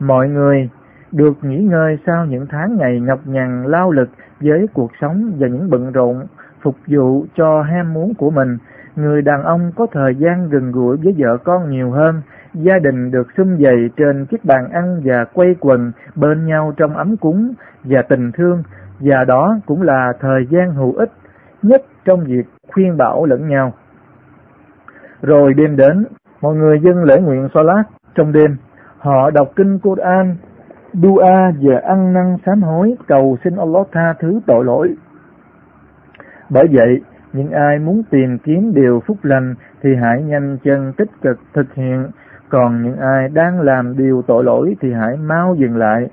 Mọi 0.00 0.28
người 0.28 0.68
được 1.12 1.32
nghỉ 1.42 1.58
ngơi 1.58 1.98
sau 2.06 2.24
những 2.24 2.46
tháng 2.50 2.76
ngày 2.76 3.00
nhọc 3.00 3.20
nhằn 3.24 3.64
lao 3.66 3.90
lực 3.90 4.08
với 4.40 4.66
cuộc 4.74 4.90
sống 5.00 5.32
và 5.38 5.48
những 5.48 5.70
bận 5.70 5.92
rộn 5.92 6.26
phục 6.62 6.76
vụ 6.86 7.24
cho 7.34 7.62
ham 7.62 7.94
muốn 7.94 8.14
của 8.14 8.30
mình. 8.30 8.58
Người 8.96 9.22
đàn 9.22 9.42
ông 9.42 9.72
có 9.76 9.86
thời 9.92 10.14
gian 10.14 10.48
gần 10.48 10.72
gũi 10.72 10.96
với 10.96 11.14
vợ 11.18 11.36
con 11.44 11.70
nhiều 11.70 11.90
hơn, 11.90 12.22
gia 12.54 12.78
đình 12.78 13.10
được 13.10 13.26
sum 13.36 13.56
vầy 13.58 13.90
trên 13.96 14.26
chiếc 14.26 14.44
bàn 14.44 14.68
ăn 14.72 15.00
và 15.04 15.24
quay 15.24 15.54
quần 15.60 15.92
bên 16.14 16.46
nhau 16.46 16.72
trong 16.76 16.96
ấm 16.96 17.16
cúng 17.16 17.54
và 17.84 18.02
tình 18.02 18.32
thương, 18.32 18.62
và 19.00 19.24
đó 19.24 19.58
cũng 19.66 19.82
là 19.82 20.12
thời 20.20 20.46
gian 20.50 20.74
hữu 20.74 20.92
ích 20.92 21.12
nhất 21.62 21.82
trong 22.04 22.24
việc 22.24 22.46
khuyên 22.72 22.96
bảo 22.96 23.26
lẫn 23.26 23.48
nhau. 23.48 23.72
Rồi 25.22 25.54
đêm 25.54 25.76
đến, 25.76 26.04
mọi 26.42 26.54
người 26.54 26.80
dân 26.80 27.04
lễ 27.04 27.20
nguyện 27.20 27.48
Salat 27.54 27.86
trong 28.14 28.32
đêm 28.32 28.56
Họ 28.98 29.30
đọc 29.30 29.48
kinh 29.56 29.78
Quran, 29.78 30.36
dua 30.92 31.22
và 31.60 31.80
ăn 31.84 32.12
năn 32.12 32.36
sám 32.46 32.62
hối 32.62 32.96
cầu 33.06 33.36
xin 33.44 33.56
Allah 33.56 33.86
tha 33.92 34.14
thứ 34.20 34.40
tội 34.46 34.64
lỗi. 34.64 34.94
Bởi 36.50 36.64
vậy, 36.72 37.00
những 37.32 37.50
ai 37.50 37.78
muốn 37.78 38.02
tìm 38.10 38.38
kiếm 38.38 38.74
điều 38.74 39.02
phúc 39.06 39.16
lành 39.22 39.54
thì 39.82 39.90
hãy 39.94 40.22
nhanh 40.22 40.58
chân 40.64 40.92
tích 40.96 41.10
cực 41.22 41.38
thực 41.54 41.74
hiện, 41.74 42.10
còn 42.48 42.82
những 42.82 42.96
ai 42.96 43.28
đang 43.28 43.60
làm 43.60 43.96
điều 43.96 44.22
tội 44.26 44.44
lỗi 44.44 44.76
thì 44.80 44.92
hãy 44.92 45.16
mau 45.16 45.54
dừng 45.54 45.76
lại. 45.76 46.08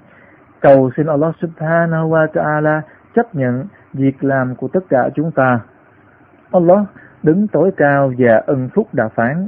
Cầu 0.62 0.92
xin 0.98 1.08
Allah 1.08 1.36
subhanahu 1.42 2.10
wa 2.10 2.28
ta'ala 2.28 2.82
chấp 3.16 3.36
nhận 3.36 3.66
việc 3.94 4.24
làm 4.24 4.56
của 4.56 4.68
tất 4.68 4.84
cả 4.90 5.10
chúng 5.16 5.32
ta. 5.32 5.60
Allah 6.52 6.82
đứng 7.24 7.48
tối 7.48 7.72
cao 7.78 8.12
và 8.18 8.42
ân 8.46 8.70
phúc 8.76 8.88
đã 8.94 9.08
phán. 9.08 9.48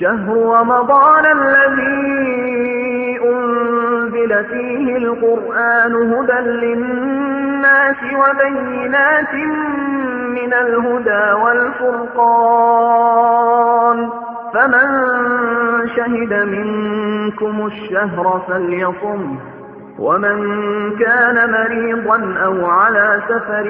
شهر 0.00 0.28
رمضان 0.60 1.24
الذي 1.26 3.18
أنزل 3.24 4.44
فيه 4.44 4.96
القرآن 4.96 5.94
هدى 6.12 6.40
للناس 6.50 7.96
وبينات 8.14 9.34
من 10.28 10.52
الهدى 10.54 11.32
والفرقان 11.42 12.50
فمن 14.54 14.88
شهد 15.96 16.32
منكم 16.48 17.66
الشهر 17.66 18.40
فليصم 18.48 19.36
ومن 19.98 20.38
كان 20.98 21.50
مريضا 21.52 22.34
أو 22.44 22.66
على 22.66 23.22
سفر 23.28 23.66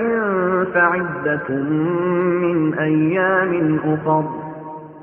فعدة 0.75 1.49
من 1.49 2.75
أيام 2.79 3.81
أخر 3.85 4.50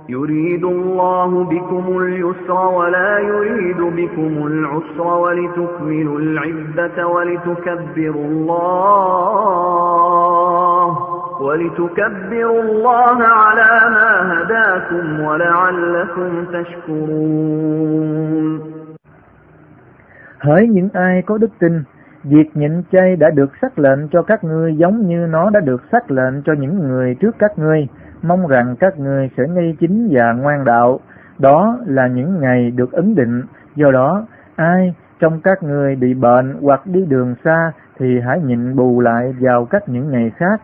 يريد 0.09 0.63
الله 0.63 1.43
بكم 1.43 1.97
اليسر 1.97 2.67
ولا 2.67 3.19
يريد 3.19 3.77
بكم 3.77 4.47
العسر 4.47 5.07
ولتكملوا 5.07 6.19
العدة 6.19 7.07
ولتكبروا 7.07 8.25
الله 8.25 9.57
ولتكبروا 11.41 12.61
الله 12.61 13.23
على 13.23 13.89
ما 13.95 14.11
هداكم 14.33 15.19
ولعلكم 15.19 16.45
تشكرون. 16.53 18.07
Hỡi 20.39 20.67
những 20.67 20.89
ai 20.93 21.21
có 21.25 21.37
đức 21.37 21.49
tin, 21.59 21.83
việc 22.29 22.57
nhịn 22.57 22.81
chay 22.91 23.15
đã 23.15 23.29
được 23.29 23.51
xác 23.61 23.79
lệnh 23.79 24.07
cho 24.07 24.21
các 24.21 24.43
ngươi 24.43 24.75
giống 24.77 25.07
như 25.07 25.27
nó 25.29 25.49
đã 25.49 25.59
được 25.59 25.81
xác 25.91 26.11
lệnh 26.11 26.41
cho 26.45 26.53
những 26.53 26.79
người 26.79 27.15
trước 27.15 27.35
các 27.39 27.59
ngươi, 27.59 27.87
mong 28.21 28.47
rằng 28.47 28.75
các 28.79 28.99
ngươi 28.99 29.29
sẽ 29.37 29.43
ngay 29.47 29.75
chính 29.79 30.07
và 30.11 30.33
ngoan 30.33 30.65
đạo. 30.65 30.99
Đó 31.39 31.79
là 31.85 32.07
những 32.07 32.39
ngày 32.39 32.71
được 32.71 32.91
ấn 32.91 33.15
định, 33.15 33.41
do 33.75 33.91
đó 33.91 34.25
ai 34.55 34.95
trong 35.19 35.41
các 35.41 35.63
ngươi 35.63 35.95
bị 35.95 36.13
bệnh 36.13 36.55
hoặc 36.61 36.81
đi 36.85 37.05
đường 37.05 37.35
xa 37.43 37.71
thì 37.99 38.19
hãy 38.19 38.41
nhịn 38.41 38.75
bù 38.75 39.01
lại 39.01 39.35
vào 39.39 39.65
các 39.65 39.89
những 39.89 40.11
ngày 40.11 40.31
khác. 40.35 40.61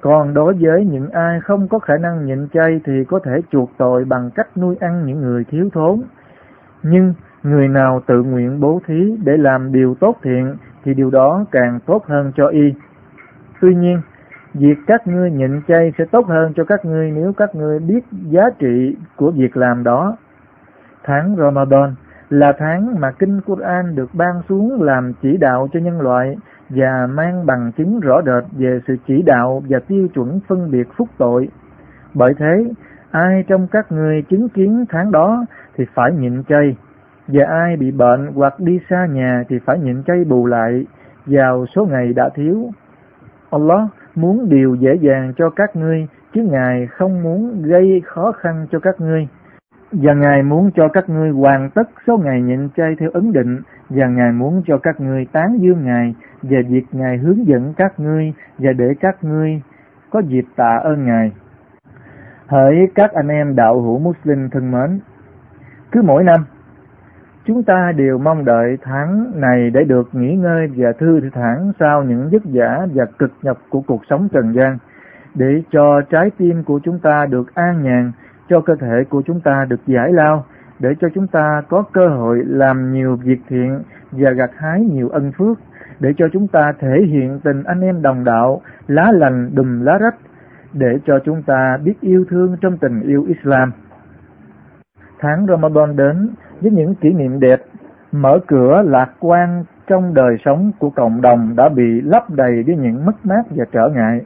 Còn 0.00 0.34
đối 0.34 0.54
với 0.60 0.84
những 0.84 1.10
ai 1.10 1.40
không 1.40 1.68
có 1.68 1.78
khả 1.78 1.96
năng 1.96 2.26
nhịn 2.26 2.48
chay 2.48 2.80
thì 2.84 3.04
có 3.08 3.18
thể 3.24 3.40
chuộc 3.52 3.70
tội 3.78 4.04
bằng 4.04 4.30
cách 4.34 4.56
nuôi 4.56 4.76
ăn 4.80 5.06
những 5.06 5.20
người 5.20 5.44
thiếu 5.44 5.68
thốn. 5.72 6.02
Nhưng 6.82 7.14
người 7.50 7.68
nào 7.68 8.02
tự 8.06 8.22
nguyện 8.22 8.60
bố 8.60 8.80
thí 8.86 9.16
để 9.24 9.36
làm 9.36 9.72
điều 9.72 9.94
tốt 10.00 10.16
thiện 10.22 10.56
thì 10.84 10.94
điều 10.94 11.10
đó 11.10 11.44
càng 11.50 11.78
tốt 11.86 12.04
hơn 12.06 12.32
cho 12.36 12.46
y. 12.46 12.74
Tuy 13.60 13.74
nhiên, 13.74 14.00
việc 14.54 14.76
các 14.86 15.06
ngươi 15.06 15.30
nhịn 15.30 15.60
chay 15.68 15.92
sẽ 15.98 16.04
tốt 16.04 16.26
hơn 16.26 16.52
cho 16.56 16.64
các 16.64 16.84
ngươi 16.84 17.10
nếu 17.10 17.32
các 17.32 17.54
ngươi 17.54 17.78
biết 17.78 18.04
giá 18.30 18.42
trị 18.58 18.96
của 19.16 19.30
việc 19.30 19.56
làm 19.56 19.84
đó. 19.84 20.16
Tháng 21.04 21.36
Ramadan 21.38 21.94
là 22.30 22.52
tháng 22.58 23.00
mà 23.00 23.10
Kinh 23.10 23.40
Quran 23.40 23.94
được 23.94 24.10
ban 24.14 24.42
xuống 24.48 24.82
làm 24.82 25.12
chỉ 25.22 25.36
đạo 25.36 25.68
cho 25.72 25.80
nhân 25.80 26.00
loại 26.00 26.36
và 26.68 27.06
mang 27.10 27.46
bằng 27.46 27.72
chứng 27.76 28.00
rõ 28.00 28.20
rệt 28.26 28.44
về 28.58 28.80
sự 28.86 28.96
chỉ 29.06 29.22
đạo 29.22 29.62
và 29.68 29.78
tiêu 29.88 30.08
chuẩn 30.14 30.40
phân 30.48 30.70
biệt 30.70 30.88
phúc 30.96 31.08
tội. 31.18 31.48
Bởi 32.14 32.34
thế, 32.38 32.64
ai 33.10 33.44
trong 33.48 33.66
các 33.70 33.92
người 33.92 34.22
chứng 34.22 34.48
kiến 34.48 34.84
tháng 34.88 35.12
đó 35.12 35.44
thì 35.76 35.84
phải 35.94 36.12
nhịn 36.12 36.42
chay, 36.48 36.76
và 37.28 37.44
ai 37.44 37.76
bị 37.76 37.90
bệnh 37.90 38.32
hoặc 38.34 38.60
đi 38.60 38.80
xa 38.90 39.06
nhà 39.06 39.44
thì 39.48 39.58
phải 39.66 39.78
nhịn 39.78 40.02
chay 40.02 40.24
bù 40.24 40.46
lại 40.46 40.86
vào 41.26 41.66
số 41.74 41.86
ngày 41.86 42.12
đã 42.12 42.28
thiếu. 42.34 42.70
Allah 43.50 43.88
muốn 44.14 44.48
điều 44.48 44.74
dễ 44.74 44.94
dàng 45.00 45.32
cho 45.36 45.50
các 45.50 45.76
ngươi, 45.76 46.06
chứ 46.34 46.42
Ngài 46.42 46.86
không 46.86 47.22
muốn 47.22 47.62
gây 47.62 48.02
khó 48.04 48.32
khăn 48.32 48.66
cho 48.72 48.78
các 48.78 49.00
ngươi. 49.00 49.28
Và 49.92 50.14
Ngài 50.14 50.42
muốn 50.42 50.70
cho 50.74 50.88
các 50.88 51.08
ngươi 51.08 51.30
hoàn 51.30 51.70
tất 51.70 51.88
số 52.06 52.18
ngày 52.18 52.42
nhịn 52.42 52.68
chay 52.76 52.94
theo 52.98 53.10
ấn 53.14 53.32
định, 53.32 53.60
và 53.88 54.06
Ngài 54.06 54.32
muốn 54.32 54.62
cho 54.66 54.78
các 54.78 55.00
ngươi 55.00 55.26
tán 55.32 55.58
dương 55.60 55.84
Ngài 55.84 56.14
về 56.42 56.62
việc 56.68 56.84
Ngài 56.92 57.18
hướng 57.18 57.46
dẫn 57.46 57.74
các 57.76 58.00
ngươi 58.00 58.32
và 58.58 58.72
để 58.72 58.94
các 59.00 59.24
ngươi 59.24 59.62
có 60.10 60.20
dịp 60.20 60.44
tạ 60.56 60.80
ơn 60.82 61.06
Ngài. 61.06 61.32
Hỡi 62.46 62.74
các 62.94 63.12
anh 63.12 63.28
em 63.28 63.56
đạo 63.56 63.80
hữu 63.80 63.98
Muslim 63.98 64.50
thân 64.50 64.70
mến, 64.70 65.00
cứ 65.92 66.02
mỗi 66.02 66.24
năm, 66.24 66.40
chúng 67.46 67.62
ta 67.62 67.92
đều 67.96 68.18
mong 68.18 68.44
đợi 68.44 68.78
tháng 68.82 69.32
này 69.34 69.70
để 69.70 69.84
được 69.84 70.08
nghỉ 70.12 70.34
ngơi 70.34 70.68
và 70.76 70.92
thư 70.98 71.20
thản 71.32 71.72
sau 71.80 72.02
những 72.02 72.28
vất 72.32 72.42
vả 72.44 72.86
và 72.94 73.04
cực 73.18 73.32
nhọc 73.42 73.58
của 73.68 73.80
cuộc 73.86 74.02
sống 74.10 74.28
trần 74.32 74.52
gian, 74.54 74.78
để 75.34 75.62
cho 75.70 76.00
trái 76.10 76.30
tim 76.38 76.64
của 76.64 76.80
chúng 76.82 76.98
ta 76.98 77.26
được 77.26 77.54
an 77.54 77.82
nhàn, 77.82 78.12
cho 78.48 78.60
cơ 78.60 78.74
thể 78.80 79.04
của 79.10 79.22
chúng 79.26 79.40
ta 79.40 79.64
được 79.68 79.80
giải 79.86 80.12
lao, 80.12 80.44
để 80.78 80.94
cho 81.00 81.08
chúng 81.14 81.26
ta 81.26 81.62
có 81.68 81.84
cơ 81.92 82.08
hội 82.08 82.42
làm 82.46 82.92
nhiều 82.92 83.16
việc 83.16 83.38
thiện 83.48 83.82
và 84.12 84.30
gặt 84.30 84.50
hái 84.56 84.80
nhiều 84.80 85.08
ân 85.08 85.32
phước, 85.38 85.58
để 86.00 86.10
cho 86.16 86.26
chúng 86.32 86.48
ta 86.48 86.72
thể 86.80 87.02
hiện 87.08 87.40
tình 87.44 87.62
anh 87.62 87.80
em 87.80 88.02
đồng 88.02 88.24
đạo, 88.24 88.60
lá 88.86 89.12
lành 89.12 89.50
đùm 89.54 89.80
lá 89.80 89.98
rách, 89.98 90.16
để 90.72 90.98
cho 91.06 91.18
chúng 91.24 91.42
ta 91.42 91.78
biết 91.84 92.00
yêu 92.00 92.24
thương 92.30 92.56
trong 92.60 92.78
tình 92.78 93.00
yêu 93.00 93.24
Islam. 93.28 93.72
Tháng 95.18 95.46
Ramadan 95.46 95.96
đến 95.96 96.30
với 96.60 96.70
những 96.70 96.94
kỷ 96.94 97.12
niệm 97.12 97.40
đẹp, 97.40 97.62
mở 98.12 98.38
cửa 98.46 98.82
lạc 98.86 99.10
quan 99.20 99.64
trong 99.86 100.14
đời 100.14 100.36
sống 100.44 100.70
của 100.78 100.90
cộng 100.90 101.20
đồng 101.20 101.56
đã 101.56 101.68
bị 101.68 102.00
lấp 102.00 102.30
đầy 102.30 102.62
với 102.66 102.76
những 102.76 103.06
mất 103.06 103.26
mát 103.26 103.42
và 103.50 103.64
trở 103.72 103.88
ngại. 103.88 104.20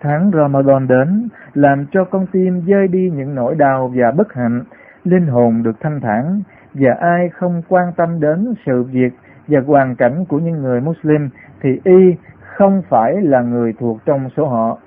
Tháng 0.00 0.30
Ramadan 0.34 0.88
đến 0.88 1.28
làm 1.54 1.86
cho 1.90 2.04
con 2.04 2.26
tim 2.32 2.60
rơi 2.66 2.88
đi 2.88 3.10
những 3.10 3.34
nỗi 3.34 3.54
đau 3.54 3.92
và 3.94 4.10
bất 4.10 4.32
hạnh, 4.32 4.62
linh 5.04 5.26
hồn 5.26 5.62
được 5.62 5.80
thanh 5.80 6.00
thản 6.00 6.42
và 6.74 6.90
ai 7.00 7.28
không 7.28 7.62
quan 7.68 7.92
tâm 7.96 8.20
đến 8.20 8.54
sự 8.66 8.82
việc 8.82 9.12
và 9.48 9.60
hoàn 9.66 9.96
cảnh 9.96 10.24
của 10.28 10.38
những 10.38 10.62
người 10.62 10.80
Muslim 10.80 11.28
thì 11.60 11.80
y 11.84 12.14
không 12.40 12.82
phải 12.88 13.20
là 13.22 13.40
người 13.40 13.74
thuộc 13.80 13.98
trong 14.06 14.28
số 14.36 14.46
họ. 14.46 14.78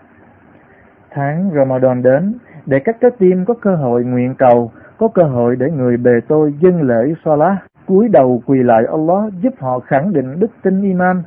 Tháng 1.11 1.51
Ramadan 1.55 2.03
đến 2.03 2.33
để 2.65 2.79
các 2.79 2.97
trái 3.01 3.11
tim 3.19 3.45
có 3.45 3.53
cơ 3.61 3.75
hội 3.75 4.03
nguyện 4.03 4.35
cầu, 4.35 4.71
có 5.00 5.08
cơ 5.14 5.22
hội 5.22 5.56
để 5.56 5.70
người 5.70 5.96
bề 5.96 6.10
tôi 6.28 6.54
dâng 6.60 6.82
lễ 6.82 7.14
Salah, 7.24 7.56
cúi 7.86 8.08
đầu 8.08 8.42
quỳ 8.46 8.62
lại 8.62 8.84
Allah 8.90 9.32
giúp 9.42 9.54
họ 9.58 9.78
khẳng 9.78 10.12
định 10.12 10.40
đức 10.40 10.50
tin 10.62 10.82
iman 10.82 11.22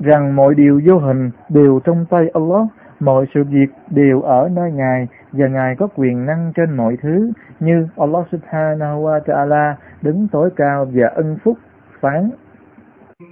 rằng 0.00 0.36
mọi 0.36 0.54
điều 0.54 0.80
vô 0.86 0.98
hình 0.98 1.30
đều 1.48 1.80
trong 1.84 2.04
tay 2.10 2.30
Allah, 2.34 2.66
mọi 3.00 3.26
sự 3.34 3.44
việc 3.44 3.66
đều 3.90 4.22
ở 4.22 4.48
nơi 4.52 4.72
Ngài 4.72 5.08
và 5.32 5.46
Ngài 5.48 5.76
có 5.76 5.88
quyền 5.96 6.26
năng 6.26 6.52
trên 6.56 6.76
mọi 6.76 6.96
thứ 7.02 7.30
như 7.60 7.88
Allah 7.96 8.26
subhanahu 8.32 9.04
wa 9.06 9.20
ta'ala 9.20 9.74
đứng 10.02 10.28
tối 10.32 10.50
cao 10.56 10.86
và 10.92 11.06
ân 11.14 11.36
phúc 11.44 11.58
phán 12.00 12.30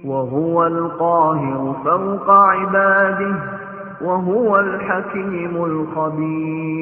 وهو 0.05 0.67
القاهر 0.67 1.73
فوق 1.85 2.29
عباده 2.29 3.35
وهو 4.01 4.59
الحكيم 4.59 5.63
الخبير 5.63 6.81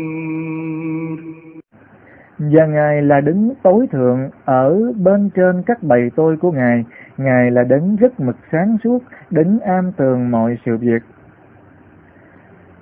Và 2.39 2.65
Ngài 2.65 3.01
là 3.01 3.21
đứng 3.21 3.53
tối 3.63 3.87
thượng 3.91 4.29
ở 4.45 4.93
bên 4.97 5.29
trên 5.35 5.63
các 5.65 5.83
bầy 5.83 6.11
tôi 6.15 6.37
của 6.37 6.51
Ngài. 6.51 6.85
Ngài 7.17 7.51
là 7.51 7.63
đấng 7.63 7.95
rất 7.95 8.19
mực 8.19 8.35
sáng 8.51 8.77
suốt, 8.83 8.99
đấng 9.29 9.59
am 9.59 9.91
tường 9.91 10.31
mọi 10.31 10.57
sự 10.65 10.77
việc. 10.77 11.01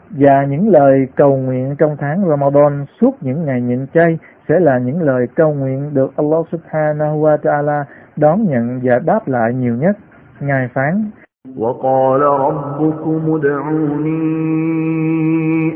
Và 0.09 0.45
những 0.45 0.69
lời 0.69 1.07
cầu 1.15 1.37
nguyện 1.37 1.75
trong 1.79 1.97
tháng 1.99 2.29
Ramadan 2.29 2.85
suốt 3.01 3.15
những 3.21 3.45
ngày 3.45 3.61
nhịn 3.61 3.85
chay 3.93 4.17
sẽ 4.49 4.59
là 4.59 4.77
những 4.77 5.01
lời 5.01 5.27
cầu 5.35 5.53
nguyện 5.53 5.93
được 5.93 6.11
Allah 6.15 6.45
subhanahu 6.51 7.21
wa 7.21 7.37
ta'ala 7.37 7.83
đón 8.15 8.43
nhận 8.43 8.79
và 8.83 8.99
đáp 9.05 9.27
lại 9.27 9.53
nhiều 9.53 9.75
nhất. 9.75 9.97
Ngài 10.39 10.67
phán 10.73 11.09
وقال 11.57 12.21
ربكم 12.21 13.21
ادعوني 13.35 14.17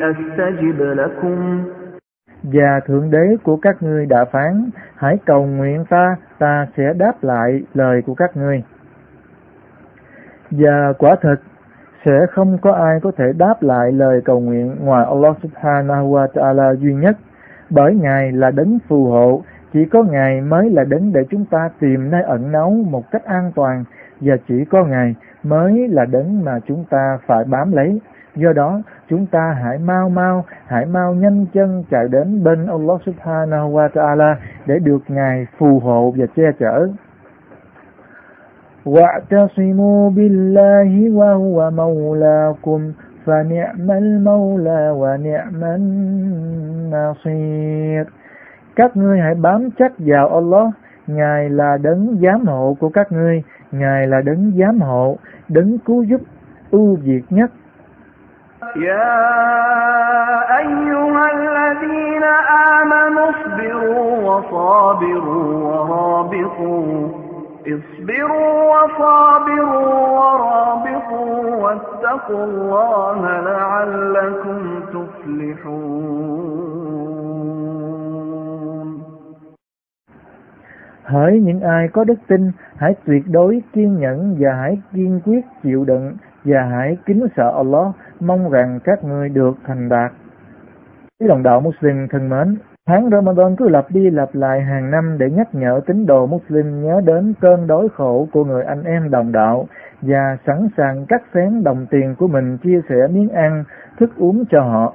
أستجب 0.09 0.81
لكم 0.81 1.63
và 2.52 2.80
Thượng 2.86 3.10
Đế 3.10 3.36
của 3.42 3.56
các 3.56 3.82
ngươi 3.82 4.06
đã 4.06 4.24
phán, 4.24 4.70
hãy 4.94 5.18
cầu 5.26 5.46
nguyện 5.46 5.84
ta, 5.90 6.16
ta 6.38 6.66
sẽ 6.76 6.92
đáp 6.98 7.12
lại 7.22 7.62
lời 7.74 8.02
của 8.06 8.14
các 8.14 8.36
ngươi. 8.36 8.62
Và 10.50 10.92
quả 10.98 11.16
thật, 11.20 11.36
sẽ 12.04 12.26
không 12.30 12.58
có 12.58 12.72
ai 12.72 13.00
có 13.02 13.12
thể 13.16 13.24
đáp 13.38 13.54
lại 13.60 13.92
lời 13.92 14.20
cầu 14.24 14.40
nguyện 14.40 14.76
ngoài 14.80 15.06
Allah 15.08 15.36
subhanahu 15.42 16.14
wa 16.14 16.26
ta'ala 16.26 16.74
duy 16.74 16.94
nhất, 16.94 17.16
bởi 17.70 17.94
Ngài 17.94 18.32
là 18.32 18.50
đấng 18.50 18.78
phù 18.88 19.06
hộ, 19.06 19.42
chỉ 19.72 19.84
có 19.84 20.02
Ngài 20.02 20.40
mới 20.40 20.70
là 20.70 20.84
đấng 20.84 21.12
để 21.12 21.20
chúng 21.30 21.44
ta 21.44 21.70
tìm 21.80 22.10
nơi 22.10 22.22
ẩn 22.22 22.52
náu 22.52 22.70
một 22.70 23.10
cách 23.10 23.24
an 23.24 23.52
toàn, 23.54 23.84
và 24.20 24.36
chỉ 24.48 24.64
có 24.64 24.84
Ngài 24.84 25.14
mới 25.42 25.88
là 25.88 26.04
đấng 26.04 26.44
mà 26.44 26.58
chúng 26.66 26.84
ta 26.90 27.18
phải 27.26 27.44
bám 27.44 27.72
lấy. 27.72 28.00
Do 28.34 28.52
đó, 28.52 28.82
chúng 29.09 29.25
ta 29.25 29.57
hãy 29.63 29.77
mau 29.77 30.09
mau, 30.09 30.45
hãy 30.67 30.85
mau 30.85 31.13
nhanh 31.13 31.45
chân 31.53 31.83
chạy 31.91 32.07
đến 32.07 32.43
bên 32.43 32.67
Allah 32.67 33.01
subhanahu 33.05 33.73
wa 33.75 33.89
ta'ala 33.89 34.35
để 34.65 34.79
được 34.79 35.03
Ngài 35.07 35.47
phù 35.57 35.79
hộ 35.79 36.13
và 36.17 36.25
che 36.35 36.51
chở. 36.59 36.87
واعتصموا 38.85 40.09
بالله 40.09 41.09
وهو 41.09 41.71
مولاكم 41.71 42.91
فنعم 43.25 43.91
المولى 43.91 44.91
ونعم 45.01 45.63
النصير 46.83 48.05
các 48.75 48.97
ngươi 48.97 49.19
hãy 49.19 49.35
bám 49.35 49.69
chắc 49.79 49.91
vào 49.97 50.27
Allah 50.27 50.69
Ngài 51.07 51.49
là 51.49 51.77
đấng 51.77 52.17
giám 52.21 52.45
hộ 52.45 52.77
của 52.79 52.89
các 52.89 53.11
ngươi 53.11 53.43
Ngài 53.71 54.07
là 54.07 54.21
đấng 54.21 54.51
giám 54.59 54.81
hộ 54.81 55.17
đấng 55.49 55.77
cứu 55.77 56.03
giúp 56.03 56.21
ưu 56.71 56.95
việt 56.95 57.21
nhất 57.29 57.51
يا 58.76 60.58
أيها 60.58 61.26
الذين 61.32 62.24
آمنوا 62.78 63.30
اصبروا 63.30 64.06
وصابروا 64.28 65.46
ورابطوا. 65.64 67.08
اصبروا 67.66 68.54
وصابروا 68.72 69.96
ورابطوا 70.18 71.56
واتقوا 71.62 72.44
الله 72.44 73.20
لعلكم 73.40 74.60
تفلحون. 74.92 76.46
Hỡi 81.04 81.40
những 81.40 81.60
ai 81.60 81.88
có 81.92 82.04
đức 82.04 82.18
tin, 82.28 82.52
hãy 82.76 82.94
tuyệt 83.06 83.22
đối 83.30 83.62
kiên 83.72 84.00
nhẫn 84.00 84.36
và 84.40 84.52
hãy 84.60 84.78
kiên 84.94 85.20
quyết 85.24 85.40
chịu 85.62 85.84
đựng. 85.84 86.16
Và 86.46 86.62
hãy 86.62 86.96
kính 87.06 87.26
sợ 87.36 87.52
Allah, 87.56 87.86
mong 88.20 88.50
rằng 88.50 88.78
các 88.84 89.04
ngươi 89.04 89.28
được 89.28 89.56
thành 89.66 89.88
đạt. 89.88 90.12
Quý 91.20 91.26
đồng 91.28 91.42
đạo 91.42 91.60
Muslim 91.60 92.08
thân 92.10 92.28
mến, 92.28 92.56
tháng 92.86 93.10
Ramadan 93.10 93.56
cứ 93.56 93.68
lặp 93.68 93.86
đi 93.90 94.10
lặp 94.10 94.34
lại 94.34 94.60
hàng 94.60 94.90
năm 94.90 95.16
để 95.18 95.30
nhắc 95.30 95.48
nhở 95.52 95.80
tín 95.86 96.06
đồ 96.06 96.26
Muslim 96.26 96.82
nhớ 96.82 97.00
đến 97.04 97.34
cơn 97.40 97.66
đói 97.66 97.88
khổ 97.96 98.28
của 98.32 98.44
người 98.44 98.64
anh 98.64 98.84
em 98.84 99.10
đồng 99.10 99.32
đạo 99.32 99.66
và 100.02 100.36
sẵn 100.46 100.68
sàng 100.76 101.06
cắt 101.08 101.22
xén 101.34 101.64
đồng 101.64 101.86
tiền 101.90 102.14
của 102.18 102.28
mình 102.28 102.58
chia 102.58 102.80
sẻ 102.88 103.06
miếng 103.10 103.28
ăn, 103.28 103.64
thức 103.98 104.10
uống 104.16 104.44
cho 104.50 104.60
họ. 104.60 104.94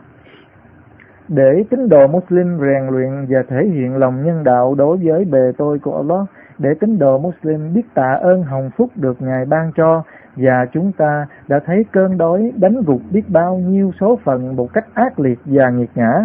Để 1.27 1.63
tín 1.69 1.89
đồ 1.89 2.07
Muslim 2.07 2.59
rèn 2.59 2.87
luyện 2.91 3.25
và 3.29 3.43
thể 3.47 3.65
hiện 3.73 3.97
lòng 3.97 4.25
nhân 4.25 4.43
đạo 4.43 4.75
đối 4.75 4.97
với 5.03 5.25
bề 5.25 5.51
tôi 5.57 5.79
của 5.79 5.95
Allah, 5.97 6.25
để 6.57 6.69
tín 6.79 6.99
đồ 6.99 7.17
Muslim 7.17 7.73
biết 7.73 7.85
tạ 7.93 8.19
ơn 8.21 8.43
hồng 8.43 8.69
phúc 8.77 8.89
được 8.95 9.21
Ngài 9.21 9.45
ban 9.45 9.71
cho 9.75 10.03
và 10.41 10.65
chúng 10.73 10.91
ta 10.91 11.25
đã 11.47 11.59
thấy 11.65 11.85
cơn 11.91 12.17
đói 12.17 12.51
đánh 12.57 12.81
gục 12.85 13.01
biết 13.11 13.29
bao 13.29 13.57
nhiêu 13.57 13.91
số 13.99 14.19
phận 14.23 14.55
một 14.55 14.73
cách 14.73 14.85
ác 14.93 15.19
liệt 15.19 15.39
và 15.45 15.69
nghiệt 15.69 15.89
ngã. 15.95 16.21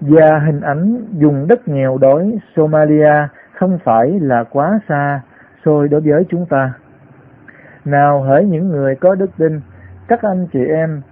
Và 0.00 0.38
hình 0.46 0.60
ảnh 0.60 1.06
dùng 1.12 1.46
đất 1.48 1.68
nghèo 1.68 1.98
đói 1.98 2.38
Somalia 2.56 3.28
không 3.54 3.78
phải 3.84 4.20
là 4.20 4.44
quá 4.44 4.80
xa 4.88 5.20
xôi 5.64 5.88
đối 5.88 6.00
với 6.00 6.24
chúng 6.28 6.46
ta. 6.46 6.72
Nào 7.84 8.22
hỡi 8.22 8.44
những 8.44 8.68
người 8.68 8.94
có 8.94 9.14
đức 9.14 9.30
tin, 9.38 9.60
các 10.08 10.22
anh 10.22 10.46
chị 10.52 10.64
em, 10.64 11.02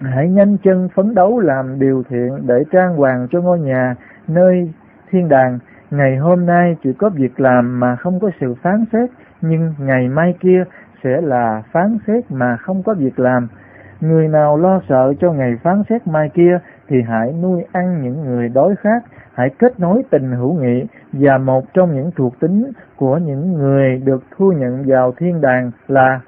hãy 0.00 0.28
nhanh 0.28 0.56
chân 0.64 0.88
phấn 0.94 1.14
đấu 1.14 1.40
làm 1.40 1.78
điều 1.78 2.02
thiện 2.08 2.46
để 2.46 2.64
trang 2.72 2.96
hoàng 2.96 3.26
cho 3.30 3.40
ngôi 3.40 3.60
nhà 3.60 3.94
nơi 4.28 4.72
thiên 5.10 5.28
đàng. 5.28 5.58
Ngày 5.90 6.16
hôm 6.16 6.46
nay 6.46 6.76
chỉ 6.82 6.92
có 6.92 7.08
việc 7.08 7.40
làm 7.40 7.80
mà 7.80 7.96
không 7.96 8.20
có 8.20 8.30
sự 8.40 8.54
phán 8.62 8.84
xét, 8.92 9.10
nhưng 9.40 9.74
ngày 9.78 10.08
mai 10.08 10.34
kia 10.40 10.64
sẽ 11.03 11.21
là 11.21 11.63
phán 11.71 11.97
xét 12.07 12.31
mà 12.31 12.57
không 12.57 12.83
có 12.83 12.93
việc 12.93 13.19
làm. 13.19 13.47
Người 14.01 14.27
nào 14.27 14.57
lo 14.57 14.81
sợ 14.89 15.13
cho 15.19 15.31
ngày 15.31 15.53
phán 15.63 15.83
xét 15.89 16.07
mai 16.07 16.29
kia 16.33 16.59
thì 16.87 17.01
hãy 17.01 17.33
nuôi 17.41 17.63
ăn 17.71 18.01
những 18.03 18.25
người 18.25 18.49
đói 18.49 18.75
khát, 18.75 18.99
hãy 19.33 19.49
kết 19.59 19.79
nối 19.79 20.03
tình 20.09 20.31
hữu 20.31 20.53
nghị 20.53 20.85
và 21.13 21.37
một 21.37 21.63
trong 21.73 21.95
những 21.95 22.11
thuộc 22.15 22.39
tính 22.39 22.71
của 22.95 23.17
những 23.17 23.53
người 23.53 24.01
được 24.05 24.23
thu 24.37 24.51
nhận 24.51 24.83
vào 24.87 25.13
thiên 25.17 25.41
đàng 25.41 25.71
là 25.87 26.19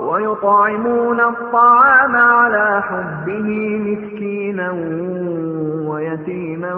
ويطعمون 0.00 1.20
الطعام 1.20 2.16
على 2.16 2.82
حبه 2.88 3.48
مسكينا 3.86 4.70
ويتيما 5.88 6.74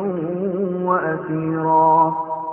وأسيرا 0.85 2.28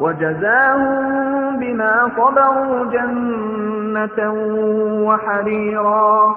وجزاهم 0.00 1.60
بما 1.60 1.92
صبروا 2.16 2.84
جنة 2.94 4.18
وحريرا 5.06 6.34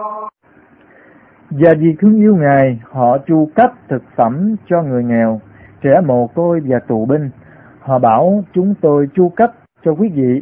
Và 1.51 1.69
vì 1.79 1.95
thương 1.99 2.15
yêu 2.15 2.35
Ngài, 2.35 2.79
họ 2.91 3.17
chu 3.27 3.49
cấp 3.55 3.71
thực 3.89 4.03
phẩm 4.15 4.55
cho 4.69 4.81
người 4.81 5.03
nghèo, 5.03 5.41
trẻ 5.81 6.01
mồ 6.05 6.27
côi 6.27 6.61
và 6.65 6.79
tù 6.87 7.05
binh. 7.05 7.29
Họ 7.79 7.99
bảo 7.99 8.43
chúng 8.53 8.73
tôi 8.81 9.07
chu 9.15 9.29
cấp 9.29 9.51
cho 9.85 9.91
quý 9.91 10.09
vị 10.15 10.41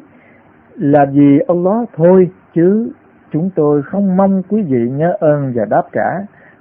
là 0.75 1.05
vì 1.11 1.39
Allah 1.47 1.89
thôi 1.97 2.29
chứ 2.55 2.91
chúng 3.31 3.49
tôi 3.55 3.81
không 3.83 4.17
mong 4.17 4.43
quý 4.49 4.61
vị 4.61 4.89
nhớ 4.89 5.13
ơn 5.19 5.53
và 5.55 5.65
đáp 5.69 5.83
trả. 5.93 6.09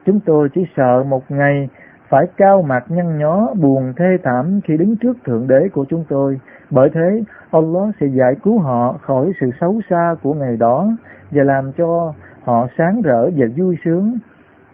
Chúng 0.06 0.20
tôi 0.20 0.48
chỉ 0.54 0.66
sợ 0.76 1.04
một 1.08 1.30
ngày 1.30 1.68
phải 2.13 2.27
cao 2.37 2.61
mặt 2.61 2.83
nhăn 2.89 3.17
nhó, 3.17 3.53
buồn 3.61 3.93
thê 3.97 4.17
thảm 4.23 4.59
khi 4.63 4.77
đứng 4.77 4.95
trước 4.95 5.17
thượng 5.25 5.47
đế 5.47 5.69
của 5.73 5.85
chúng 5.89 6.05
tôi. 6.09 6.39
Bởi 6.69 6.89
thế, 6.93 7.23
Allah 7.51 7.95
sẽ 7.99 8.07
giải 8.07 8.35
cứu 8.43 8.59
họ 8.59 8.95
khỏi 9.01 9.31
sự 9.41 9.49
xấu 9.61 9.81
xa 9.89 10.15
của 10.23 10.33
ngày 10.33 10.57
đó 10.57 10.87
và 11.31 11.43
làm 11.43 11.71
cho 11.77 12.13
họ 12.43 12.67
sáng 12.77 13.01
rỡ 13.01 13.29
và 13.35 13.45
vui 13.57 13.77
sướng. 13.85 14.17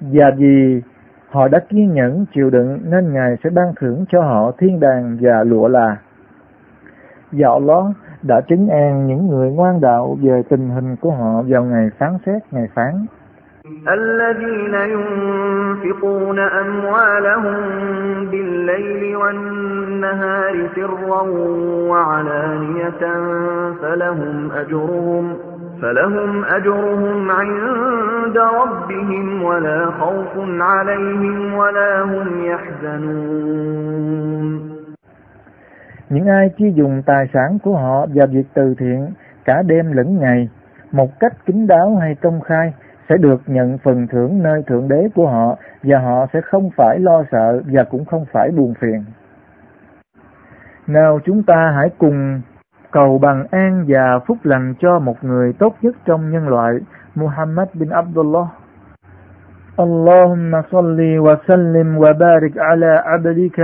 Và 0.01 0.31
vì 0.37 0.81
họ 1.29 1.47
đã 1.47 1.59
kiên 1.69 1.93
nhẫn 1.93 2.25
chịu 2.35 2.49
đựng 2.49 2.79
nên 2.83 3.13
Ngài 3.13 3.35
sẽ 3.43 3.49
ban 3.49 3.73
thưởng 3.79 4.05
cho 4.09 4.21
họ 4.21 4.51
thiên 4.57 4.79
đàng 4.79 5.17
và 5.21 5.43
lụa 5.43 5.67
là. 5.67 5.97
Và 7.31 7.49
Allah 7.49 7.85
đã 8.21 8.41
chứng 8.41 8.67
an 8.69 9.07
những 9.07 9.27
người 9.27 9.51
ngoan 9.51 9.81
đạo 9.81 10.17
về 10.21 10.41
tình 10.49 10.69
hình 10.69 10.95
của 10.95 11.11
họ 11.11 11.41
vào 11.47 11.63
ngày 11.63 11.89
phán 11.97 12.17
xét, 12.25 12.41
ngày 12.51 12.67
phán. 12.73 13.05
الذين 13.88 14.74
ينفقون 14.74 16.38
أموالهم 16.38 17.56
بالليل 18.30 19.16
والنهار 19.16 20.68
سرا 20.76 21.22
وعلانية 21.90 23.02
فلهم 23.82 24.50
أجرهم 24.52 25.36
فلهم 25.82 26.44
أجرهم 26.44 27.30
عند 27.30 28.38
ربهم 28.38 29.42
ولا 29.42 29.90
خوف 30.00 30.32
عليهم 30.60 31.54
ولا 31.54 32.02
هم 32.02 32.44
يحزنون 32.44 33.94
Những 36.10 36.26
ai 36.26 36.50
chi 36.56 36.72
dùng 36.74 37.02
tài 37.06 37.26
sản 37.32 37.58
của 37.62 37.76
họ 37.76 38.06
vào 38.14 38.26
việc 38.26 38.46
từ 38.54 38.74
thiện 38.78 39.06
cả 39.44 39.62
đêm 39.66 39.92
lẫn 39.92 40.18
ngày, 40.20 40.48
một 40.92 41.20
cách 41.20 41.32
kín 41.46 41.66
đáo 41.66 41.96
hay 42.00 42.14
công 42.22 42.40
khai, 42.40 42.74
sẽ 43.08 43.16
được 43.16 43.40
nhận 43.46 43.78
phần 43.78 44.06
thưởng 44.06 44.42
nơi 44.42 44.62
Thượng 44.66 44.88
Đế 44.88 45.08
của 45.14 45.26
họ 45.28 45.56
và 45.82 45.98
họ 45.98 46.26
sẽ 46.32 46.40
không 46.40 46.70
phải 46.76 46.98
lo 46.98 47.24
sợ 47.32 47.62
và 47.72 47.84
cũng 47.84 48.04
không 48.04 48.24
phải 48.32 48.50
buồn 48.50 48.74
phiền. 48.80 49.04
Nào 50.86 51.20
chúng 51.24 51.42
ta 51.42 51.72
hãy 51.76 51.90
cùng 51.98 52.40
cầu 52.90 53.18
bằng 53.18 53.46
an 53.50 53.84
và 53.88 54.18
phúc 54.26 54.38
lành 54.42 54.74
cho 54.80 54.98
một 54.98 55.24
người 55.24 55.52
tốt 55.52 55.74
nhất 55.82 55.94
trong 56.06 56.30
nhân 56.30 56.48
loại, 56.48 56.72
Muhammad 57.14 57.68
bin 57.74 57.88
Abdullah. 57.88 58.46
اللهم 59.78 60.62
صل 60.70 60.98
وسلم 61.26 61.88
وبارك 61.98 62.54
على 62.58 62.90
عبدك 63.04 63.58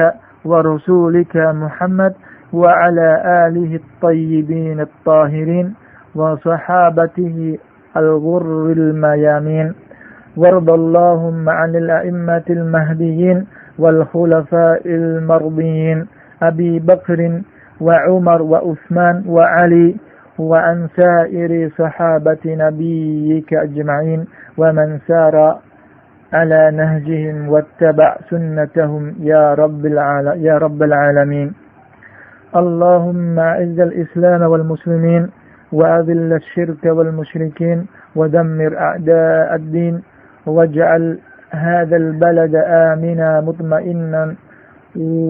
ورسولك 0.44 1.36
محمد 1.36 2.14
وعلى 2.52 3.08
آله 3.46 3.70
الطيبين 3.82 4.80
الطاهرين 4.80 5.74
وصحابته 6.14 7.58
الغر 7.97 8.71
الميامين. 8.71 9.73
وارض 10.37 10.69
اللهم 10.69 11.49
عن 11.49 11.75
الأئمة 11.75 12.43
المهديين 12.49 13.45
والخلفاء 13.79 14.81
المرضيين 14.85 16.07
أبي 16.43 16.79
بكر 16.79 17.41
وعمر 17.81 18.41
وعثمان 18.41 19.23
وعلي 19.27 19.95
وعن 20.39 20.87
سائر 20.95 21.69
صحابة 21.77 22.43
نبيك 22.45 23.53
أجمعين 23.53 24.25
ومن 24.57 24.99
سار 25.07 25.59
على 26.33 26.71
نهجهم 26.71 27.49
واتبع 27.49 28.17
سنتهم 28.29 29.15
يا 29.19 29.53
رب 29.53 29.85
يا 30.35 30.57
رب 30.57 30.83
العالمين. 30.83 31.53
اللهم 32.55 33.39
أعز 33.39 33.79
الإسلام 33.79 34.41
والمسلمين 34.41 35.29
وأذل 35.79 36.33
الشرك 36.33 36.83
والمشركين 36.85 37.79
ودمر 38.15 38.71
أعداء 38.77 39.55
الدين 39.55 39.95
واجعل 40.45 41.19
هذا 41.51 41.95
البلد 41.97 42.55
آمنا 42.55 43.41
مطمئنا 43.41 44.35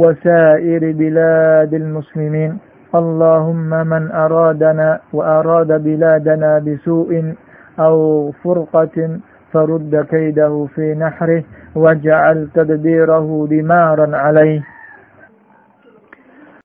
وسائر 0.01 0.81
بلاد 1.01 1.73
المسلمين. 1.73 2.51
اللهم 2.95 3.69
من 3.91 4.03
أرادنا 4.11 4.99
وأراد 5.13 5.71
بلادنا 5.83 6.59
بسوء 6.59 7.11
أو 7.79 7.95
فرقة 8.43 8.97
فرد 9.51 10.05
كيده 10.11 10.65
في 10.75 10.95
نحره 10.95 11.43
واجعل 11.75 12.47
تدبيره 12.53 13.47
دمارا 13.49 14.17
عليه. 14.17 14.61